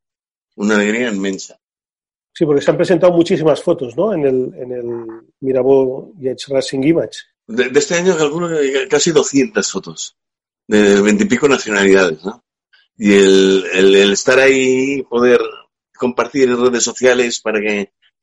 [0.55, 1.59] Una alegría inmensa.
[2.33, 4.13] Sí, porque se han presentado muchísimas fotos, ¿no?
[4.13, 5.05] En el, en el
[5.41, 7.19] Mirabeau Yates Racing Image.
[7.45, 10.15] De, de, este año que casi 200 fotos
[10.67, 12.43] de veintipico nacionalidades, ¿no?
[12.97, 15.41] Y el, el, el, estar ahí, poder
[16.05, 17.75] compartir en redes sociales para que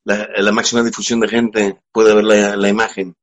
[0.05, 1.59] la, la máxima difusión de gente
[1.91, 3.15] pueda ver la, la imagen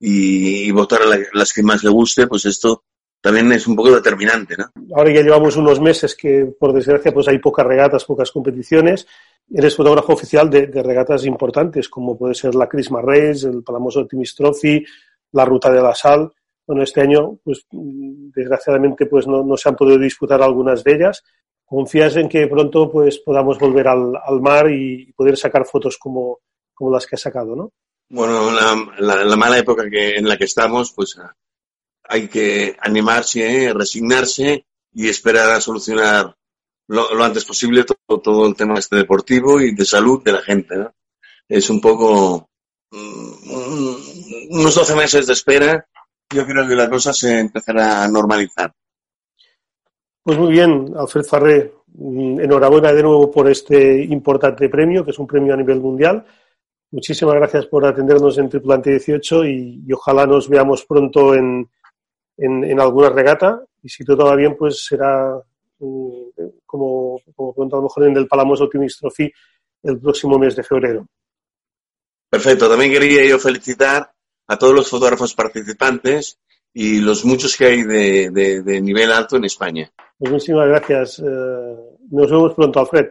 [0.00, 2.84] y, y votar a la, las que más le guste, pues esto
[3.24, 4.66] también es un poco determinante, ¿no?
[4.94, 9.06] Ahora ya llevamos unos meses que, por desgracia, pues hay pocas regatas, pocas competiciones.
[9.50, 14.00] Eres fotógrafo oficial de, de regatas importantes, como puede ser la Christmas Race, el Palamoso
[14.00, 14.84] Optimist Trophy,
[15.32, 16.30] la Ruta de la Sal.
[16.66, 21.22] Bueno, este año, pues, desgraciadamente, pues no, no se han podido disputar algunas de ellas.
[21.64, 26.40] ¿Confías en que pronto, pues, podamos volver al, al mar y poder sacar fotos como,
[26.74, 27.72] como las que has sacado, no?
[28.10, 31.16] Bueno, la, la, la mala época que, en la que estamos, pues,
[32.04, 36.36] hay que animarse, resignarse y esperar a solucionar
[36.86, 40.42] lo, lo antes posible todo, todo, el tema este deportivo y de salud de la
[40.42, 40.76] gente.
[40.76, 40.94] ¿no?
[41.48, 42.48] Es un poco
[42.92, 43.96] um,
[44.50, 45.86] unos 12 meses de espera.
[46.30, 48.72] Yo creo que la cosa se empezará a normalizar.
[50.24, 55.26] Pues muy bien, Alfred Farré, enhorabuena de nuevo por este importante premio, que es un
[55.26, 56.24] premio a nivel mundial.
[56.92, 61.68] Muchísimas gracias por atendernos en Tripulante 18 y, ojalá nos veamos pronto en,
[62.38, 65.38] en, alguna regata y si todo va bien, pues será
[65.80, 66.30] um,
[66.64, 69.30] como, como pronto a lo mejor en el Palamos Optimist Trophy
[69.82, 71.06] el próximo mes de febrero.
[72.30, 72.66] Perfecto.
[72.66, 74.10] También quería yo felicitar
[74.46, 76.38] a todos los fotógrafos participantes
[76.74, 79.90] y los muchos que hay de, de, de nivel alto en España.
[80.18, 81.20] Pues muchísimas gracias.
[81.20, 83.06] Uh, nos vemos pronto, Alfred.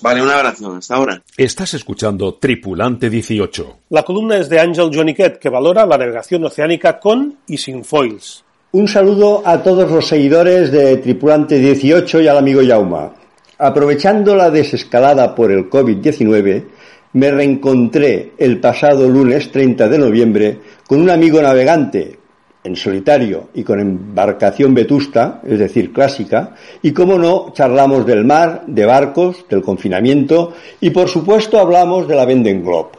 [0.00, 0.74] Vale, un abrazo.
[0.74, 1.22] Hasta ahora.
[1.36, 3.78] Estás escuchando Tripulante 18.
[3.90, 8.44] La columna es de Ángel Joniquet, que valora la navegación oceánica con y sin foils.
[8.72, 13.12] Un saludo a todos los seguidores de Tripulante 18 y al amigo Yauma.
[13.58, 16.64] Aprovechando la desescalada por el COVID-19,
[17.12, 22.18] me reencontré el pasado lunes 30 de noviembre con un amigo navegante,
[22.64, 28.62] en solitario y con embarcación vetusta, es decir, clásica, y como no, charlamos del mar,
[28.66, 32.90] de barcos, del confinamiento y por supuesto hablamos de la Venden Globe.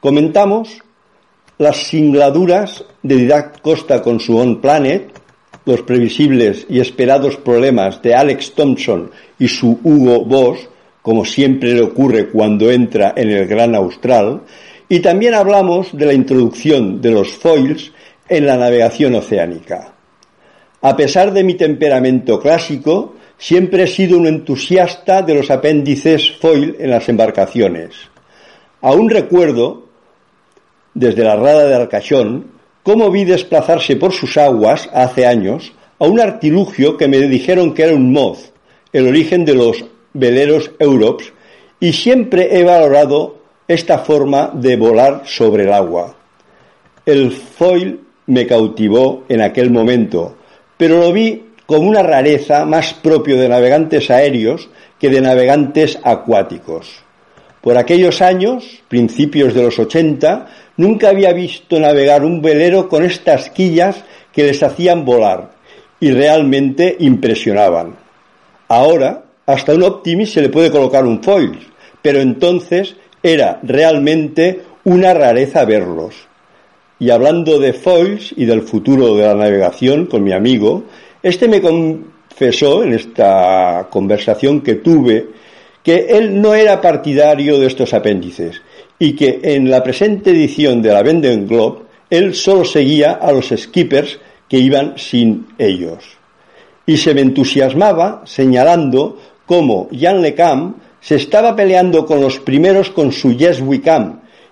[0.00, 0.78] Comentamos
[1.58, 5.10] las singladuras de Didac Costa con su On Planet,
[5.66, 10.68] los previsibles y esperados problemas de Alex Thompson y su Hugo Boss,
[11.02, 14.42] como siempre le ocurre cuando entra en el Gran Austral,
[14.88, 17.92] y también hablamos de la introducción de los foils
[18.30, 19.92] en la navegación oceánica.
[20.80, 26.76] A pesar de mi temperamento clásico, siempre he sido un entusiasta de los apéndices foil
[26.78, 27.96] en las embarcaciones.
[28.80, 29.88] Aún recuerdo
[30.94, 32.52] desde la rada de Arcachón,
[32.82, 37.82] cómo vi desplazarse por sus aguas hace años a un artilugio que me dijeron que
[37.82, 38.52] era un moz,
[38.92, 41.32] el origen de los veleros Europs,
[41.78, 46.16] y siempre he valorado esta forma de volar sobre el agua.
[47.06, 48.00] El foil
[48.30, 50.36] me cautivó en aquel momento,
[50.76, 54.68] pero lo vi como una rareza más propio de navegantes aéreos
[54.98, 57.04] que de navegantes acuáticos.
[57.60, 60.48] Por aquellos años, principios de los 80,
[60.80, 64.02] Nunca había visto navegar un velero con estas quillas
[64.32, 65.50] que les hacían volar
[66.00, 67.96] y realmente impresionaban.
[68.66, 71.58] Ahora, hasta un Optimist se le puede colocar un foil,
[72.00, 76.14] pero entonces era realmente una rareza verlos.
[77.00, 80.84] Y hablando de foils y del futuro de la navegación con mi amigo,
[81.22, 85.26] este me confesó en esta conversación que tuve
[85.82, 88.62] que él no era partidario de estos apéndices
[88.98, 91.80] y que en la presente edición de la Venden Globe
[92.10, 96.20] él solo seguía a los skippers que iban sin ellos.
[96.86, 103.12] y se me entusiasmaba señalando cómo Jan LeCam se estaba peleando con los primeros con
[103.12, 103.80] su Yes We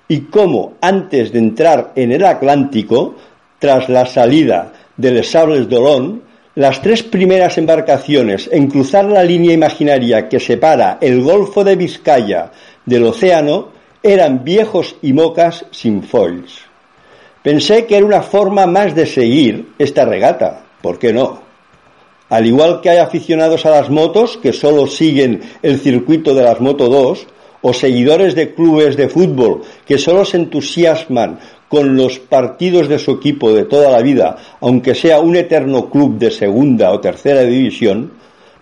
[0.08, 3.14] y cómo antes de entrar en el Atlántico,
[3.58, 6.22] tras la salida del Sables d'Olón,
[6.54, 12.50] las tres primeras embarcaciones en cruzar la línea imaginaria que separa el Golfo de Vizcaya
[12.84, 13.68] del océano
[14.02, 16.62] eran viejos y mocas sin foils.
[17.42, 21.42] Pensé que era una forma más de seguir esta regata, ¿por qué no?
[22.28, 26.60] Al igual que hay aficionados a las motos que solo siguen el circuito de las
[26.60, 27.26] Moto 2,
[27.62, 31.38] o seguidores de clubes de fútbol que solo se entusiasman
[31.68, 36.18] con los partidos de su equipo de toda la vida, aunque sea un eterno club
[36.18, 38.12] de segunda o tercera división,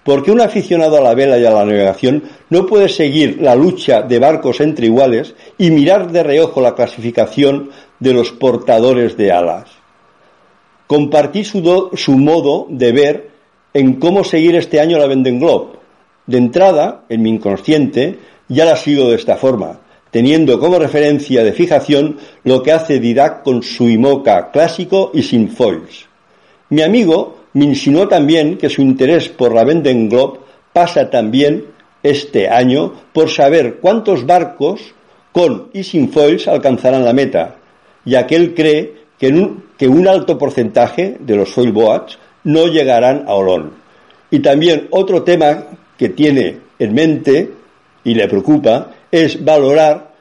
[0.03, 4.03] porque un aficionado a la vela y a la navegación no puede seguir la lucha
[4.03, 9.68] de barcos entre iguales y mirar de reojo la clasificación de los portadores de alas.
[10.86, 13.30] Compartí su, su modo de ver
[13.74, 15.76] en cómo seguir este año la Venden Globe.
[16.26, 18.18] De entrada, en mi inconsciente,
[18.49, 19.80] ya la sigo de esta forma,
[20.11, 25.51] teniendo como referencia de fijación lo que hace Didac con su IMOCA clásico y sin
[25.51, 26.07] foils.
[26.70, 30.40] Mi amigo me insinuó también que su interés por la Venden Globe
[30.72, 31.64] pasa también
[32.03, 34.94] este año por saber cuántos barcos
[35.32, 37.57] con y sin foils alcanzarán la meta,
[38.05, 42.66] ya que él cree que un, que un alto porcentaje de los foil boats no
[42.66, 43.72] llegarán a Olón.
[44.30, 45.64] Y también otro tema
[45.99, 47.51] que tiene en mente
[48.07, 50.12] y le preocupa es valorar,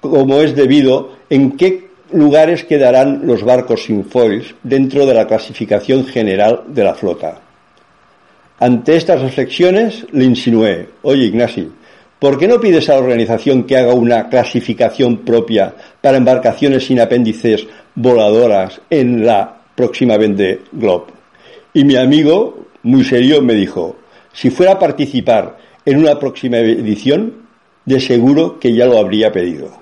[0.00, 6.04] como es debido, en qué lugares quedarán los barcos sin foils dentro de la clasificación
[6.04, 7.40] general de la flota.
[8.58, 11.66] Ante estas reflexiones le insinué, oye Ignasi,
[12.18, 17.00] ¿por qué no pides a la organización que haga una clasificación propia para embarcaciones sin
[17.00, 21.06] apéndices voladoras en la próxima Vende Globe?
[21.72, 23.96] Y mi amigo, muy serio, me dijo,
[24.30, 27.48] si fuera a participar en una próxima edición,
[27.84, 29.80] de seguro que ya lo habría pedido.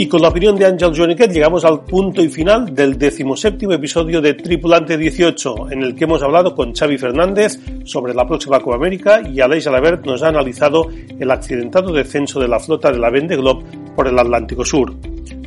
[0.00, 4.22] Y con la opinión de Ángel Joniquet llegamos al punto y final del decimoséptimo episodio
[4.22, 8.76] de Tripulante 18, en el que hemos hablado con Xavi Fernández sobre la próxima Copa
[8.76, 10.88] América y Aleix Alabert nos ha analizado
[11.18, 14.94] el accidentado descenso de la flota de la Vende Globe por el Atlántico Sur.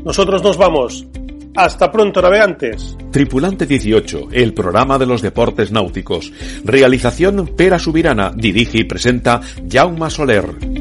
[0.03, 1.07] Nosotros nos vamos.
[1.55, 2.97] Hasta pronto, navegantes.
[3.11, 6.33] Tripulante 18, el programa de los deportes náuticos.
[6.63, 9.39] Realización Pera Subirana, dirige y presenta
[9.69, 10.72] Jaume Soler.